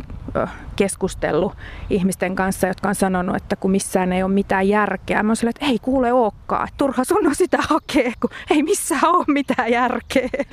keskustellut 0.75 1.53
ihmisten 1.89 2.35
kanssa, 2.35 2.67
jotka 2.67 2.89
on 2.89 2.95
sanonut, 2.95 3.35
että 3.35 3.55
kun 3.55 3.71
missään 3.71 4.13
ei 4.13 4.23
ole 4.23 4.33
mitään 4.33 4.67
järkeä. 4.67 5.23
Mä 5.23 5.29
oon 5.29 5.35
sille, 5.35 5.49
että 5.49 5.65
ei 5.65 5.79
kuule 5.79 6.13
olekaan, 6.13 6.67
että 6.67 6.77
turha 6.77 7.03
sun 7.03 7.27
on 7.27 7.35
sitä 7.35 7.57
hakea, 7.61 8.11
kun 8.19 8.29
ei 8.49 8.63
missään 8.63 9.05
ole 9.05 9.25
mitään 9.27 9.71
järkeä. 9.71 10.29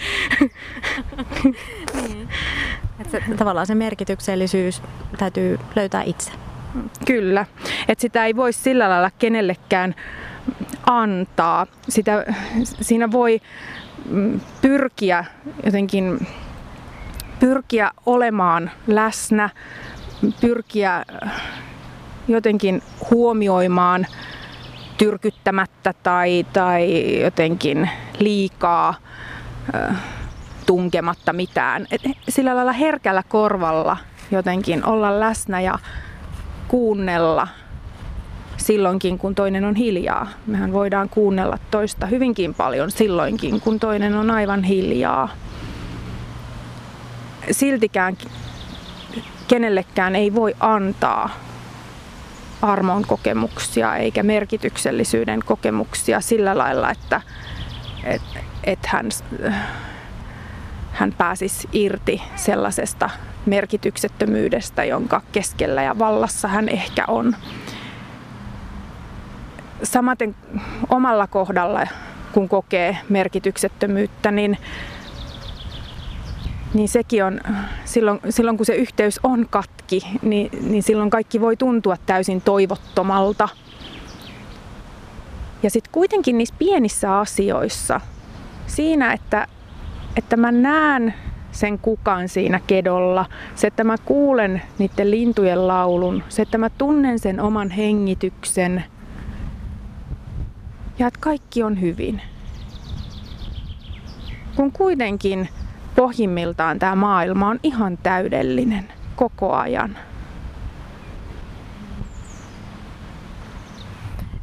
niin. 1.95 2.29
Että 3.01 3.23
tavallaan 3.37 3.67
se 3.67 3.75
merkityksellisyys 3.75 4.83
täytyy 5.19 5.59
löytää 5.77 6.03
itse. 6.03 6.46
Kyllä, 7.07 7.47
että 7.89 8.03
sitä 8.03 8.25
ei 8.25 8.37
voi 8.37 8.53
sillä 8.53 8.89
lailla 8.89 9.11
kenellekään 9.19 9.95
antaa. 10.87 11.67
Sitä, 11.89 12.25
siinä 12.63 13.11
voi 13.11 13.41
mm, 14.09 14.41
pyrkiä 14.63 15.25
jotenkin 15.65 16.27
pyrkiä 17.41 17.91
olemaan 18.07 18.71
läsnä, 18.87 19.51
pyrkiä 20.41 21.05
jotenkin 22.29 22.83
huomioimaan 23.11 24.07
tyrkyttämättä 24.99 25.95
tai, 26.03 26.47
tai 26.53 27.21
jotenkin 27.21 27.91
liikaa 28.19 28.95
tunkematta 30.67 31.33
mitään. 31.33 31.87
Et 31.91 32.01
sillä 32.29 32.57
lailla 32.57 32.73
herkällä 32.73 33.23
korvalla 33.29 33.97
jotenkin 34.31 34.87
olla 34.87 35.21
läsnä 35.21 35.61
ja 35.61 35.79
kuunnella 36.69 37.49
silloinkin, 38.57 39.19
kun 39.19 39.35
toinen 39.35 39.65
on 39.65 39.75
hiljaa. 39.75 40.29
Mehän 40.47 40.73
voidaan 40.73 41.09
kuunnella 41.09 41.59
toista 41.71 42.07
hyvinkin 42.07 42.55
paljon 42.55 42.91
silloinkin, 42.91 43.61
kun 43.61 43.81
toinen 43.81 44.15
on 44.15 44.31
aivan 44.31 44.65
hiljaa. 44.65 45.29
Siltikään 47.51 48.17
kenellekään 49.49 50.17
ei 50.17 50.35
voi 50.35 50.55
antaa 50.61 51.31
armon 52.63 53.03
kokemuksia 53.07 53.97
eikä 53.97 54.23
merkityksellisyyden 54.23 55.41
kokemuksia 55.45 56.21
sillä 56.21 56.59
lailla, 56.59 56.91
että 56.91 57.21
et, 58.05 58.23
et 58.65 58.87
hän 58.87 59.07
hän 60.93 61.13
pääsisi 61.13 61.69
irti 61.73 62.23
sellaisesta 62.37 63.11
merkityksettömyydestä, 63.47 64.85
jonka 64.85 65.23
keskellä 65.33 65.83
ja 65.83 65.99
vallassa 65.99 66.49
hän 66.49 66.69
ehkä 66.69 67.05
on. 67.09 67.37
Samaten 69.83 70.37
omalla 70.89 71.27
kohdalla, 71.27 71.87
kun 72.33 72.49
kokee 72.49 72.99
merkityksettömyyttä, 73.09 74.31
niin, 74.31 74.59
niin 76.75 76.89
sekin 76.89 77.25
on, 77.25 77.41
silloin, 77.85 78.21
silloin 78.31 78.57
kun 78.57 78.67
se 78.67 78.75
yhteys 78.75 79.21
on 79.23 79.47
katki, 79.51 80.07
niin, 80.23 80.51
niin 80.71 80.83
silloin 80.83 81.11
kaikki 81.11 81.41
voi 81.41 81.57
tuntua 81.57 81.97
täysin 82.07 82.41
toivottomalta. 82.41 83.49
Ja 85.63 85.71
sitten 85.71 85.93
kuitenkin 85.93 86.39
niissä 86.39 86.55
pienissä 86.59 87.19
asioissa, 87.19 88.01
siinä, 88.67 89.13
että 89.13 89.47
että 90.17 90.37
mä 90.37 90.53
näen 90.53 91.15
sen 91.57 91.79
kukan 91.79 92.29
siinä 92.29 92.61
kedolla, 92.67 93.27
se, 93.55 93.67
että 93.67 93.85
mä 93.85 93.97
kuulen 94.05 94.63
niiden 94.79 95.11
lintujen 95.11 95.69
laulun, 95.69 96.23
se, 96.29 96.43
että 96.43 96.59
mä 96.59 96.71
tunnen 96.71 97.19
sen 97.19 97.41
oman 97.41 97.71
hengityksen 97.71 98.85
ja 100.99 101.07
että 101.07 101.21
kaikki 101.21 101.63
on 101.63 101.81
hyvin. 101.81 102.23
Kun 104.57 104.73
kuitenkin 104.73 105.49
pohjimmiltaan 105.97 106.79
tämä 106.79 106.95
maailma 106.95 107.49
on 107.49 107.61
ihan 107.63 107.99
täydellinen 107.99 108.89
koko 109.17 109.53
ajan. 109.53 109.99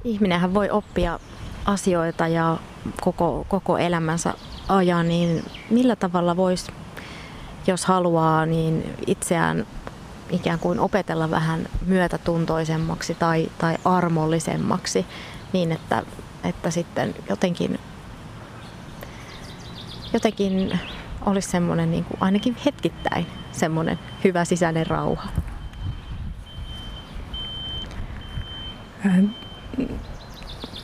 Ihminenhän 0.04 0.54
voi 0.54 0.70
oppia 0.70 1.20
asioita 1.66 2.28
ja 2.28 2.58
koko, 3.02 3.46
koko 3.50 3.78
elämänsä 3.78 4.34
ajan, 4.70 5.08
niin 5.08 5.44
millä 5.70 5.96
tavalla 5.96 6.38
voisi, 6.38 6.72
jos 7.68 7.86
haluaa, 7.86 8.46
niin 8.46 8.96
itseään 9.08 9.66
ikään 10.30 10.60
kuin 10.60 10.80
opetella 10.80 11.32
vähän 11.32 11.68
myötätuntoisemmaksi 11.86 13.16
tai, 13.16 13.50
tai 13.58 13.78
armollisemmaksi 13.86 15.06
niin, 15.54 15.72
että, 15.72 16.04
että 16.44 16.72
sitten 16.72 17.16
jotenkin, 17.30 17.80
jotenkin 20.14 20.80
olisi 21.26 21.50
semmoinen 21.50 21.92
niin 21.92 22.04
kuin 22.06 22.18
ainakin 22.22 22.58
hetkittäin 22.66 23.28
semmoinen 23.52 24.00
hyvä 24.24 24.46
sisäinen 24.46 24.88
rauha. 24.88 25.28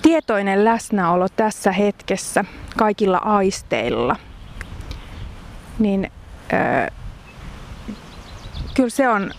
Tietoinen 0.02 0.66
läsnäolo 0.66 1.28
tässä 1.30 1.72
hetkessä 1.72 2.46
kaikilla 2.78 3.18
aisteilla, 3.18 4.16
niin 5.80 6.12
kyllä 8.74 8.90
se 8.90 9.10
on, 9.10 9.32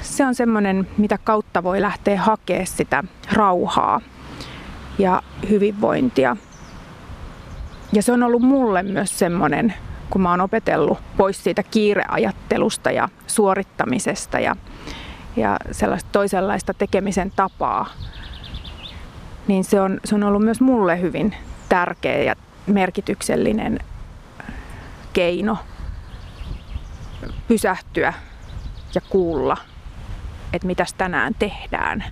se 0.00 0.26
on 0.26 0.34
semmoinen, 0.34 0.88
mitä 0.98 1.18
kautta 1.18 1.62
voi 1.62 1.80
lähteä 1.80 2.20
hakemaan 2.20 2.66
sitä 2.66 3.04
rauhaa 3.32 4.00
ja 4.98 5.22
hyvinvointia. 5.50 6.36
Ja 7.92 8.02
se 8.02 8.12
on 8.12 8.22
ollut 8.22 8.42
mulle 8.42 8.82
myös 8.82 9.18
semmoinen, 9.18 9.74
kun 10.10 10.20
mä 10.20 10.30
oon 10.30 10.40
opetellut 10.40 10.98
pois 11.16 11.44
siitä 11.44 11.62
kiireajattelusta 11.62 12.90
ja 12.90 13.08
suorittamisesta 13.26 14.40
ja, 14.40 14.56
ja 15.36 15.56
sellaista 15.70 16.08
toisenlaista 16.12 16.74
tekemisen 16.74 17.32
tapaa, 17.36 17.86
niin 19.46 19.64
se 19.64 19.80
on, 19.80 20.00
se 20.04 20.14
on 20.14 20.22
ollut 20.22 20.42
myös 20.44 20.60
mulle 20.60 21.00
hyvin 21.00 21.34
tärkeä 21.68 22.22
ja 22.22 22.34
merkityksellinen 22.66 23.78
keino 25.12 25.58
pysähtyä 27.48 28.12
ja 28.94 29.00
kuulla, 29.00 29.56
että 30.52 30.66
mitäs 30.66 30.94
tänään 30.94 31.34
tehdään. 31.38 32.04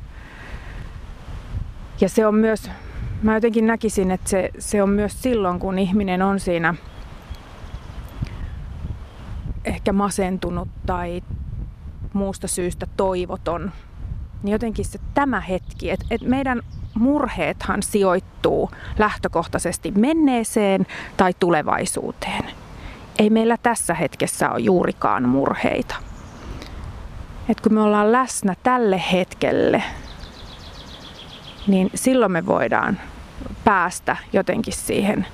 Ja 2.00 2.08
se 2.08 2.26
on 2.26 2.34
myös, 2.34 2.70
mä 3.22 3.34
jotenkin 3.34 3.66
näkisin, 3.66 4.10
että 4.10 4.30
se, 4.30 4.50
se 4.58 4.82
on 4.82 4.88
myös 4.88 5.22
silloin, 5.22 5.58
kun 5.58 5.78
ihminen 5.78 6.22
on 6.22 6.40
siinä 6.40 6.74
ehkä 9.64 9.92
masentunut 9.92 10.68
tai 10.86 11.22
muusta 12.12 12.48
syystä 12.48 12.86
toivoton, 12.96 13.72
niin 14.42 14.52
jotenkin 14.52 14.84
se 14.84 14.98
tämä 15.14 15.40
hetki, 15.40 15.90
että, 15.90 16.06
että 16.10 16.28
meidän 16.28 16.62
murheethan 16.94 17.82
sijoittuu 17.82 18.70
lähtökohtaisesti 18.98 19.90
menneeseen 19.90 20.86
tai 21.16 21.32
tulevaisuuteen. 21.40 22.61
Ei 23.18 23.30
meillä 23.30 23.56
tässä 23.62 23.94
hetkessä 23.94 24.50
ole 24.50 24.60
juurikaan 24.60 25.28
murheita. 25.28 25.94
Et 27.48 27.60
kun 27.60 27.74
me 27.74 27.80
ollaan 27.80 28.12
läsnä 28.12 28.54
tälle 28.62 29.02
hetkelle, 29.12 29.82
niin 31.66 31.90
silloin 31.94 32.32
me 32.32 32.46
voidaan 32.46 33.00
päästä 33.64 34.16
jotenkin 34.32 34.74
siihen 34.74 35.26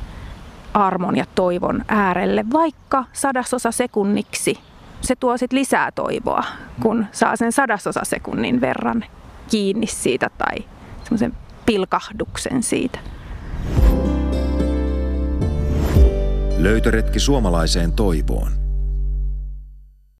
armon 0.74 1.16
ja 1.16 1.24
toivon 1.34 1.84
äärelle, 1.88 2.44
vaikka 2.52 3.04
sadasosa 3.12 3.72
sekunniksi. 3.72 4.58
Se 5.00 5.16
tuo 5.16 5.36
sitten 5.36 5.58
lisää 5.58 5.92
toivoa, 5.92 6.44
kun 6.82 7.06
saa 7.12 7.36
sen 7.36 7.52
sadasosa 7.52 8.00
sekunnin 8.04 8.60
verran 8.60 9.04
kiinni 9.50 9.86
siitä 9.86 10.30
tai 10.38 10.56
semmoisen 11.04 11.32
pilkahduksen 11.66 12.62
siitä. 12.62 12.98
Löytöretki 16.58 17.20
suomalaiseen 17.20 17.92
toivoon. 17.92 18.67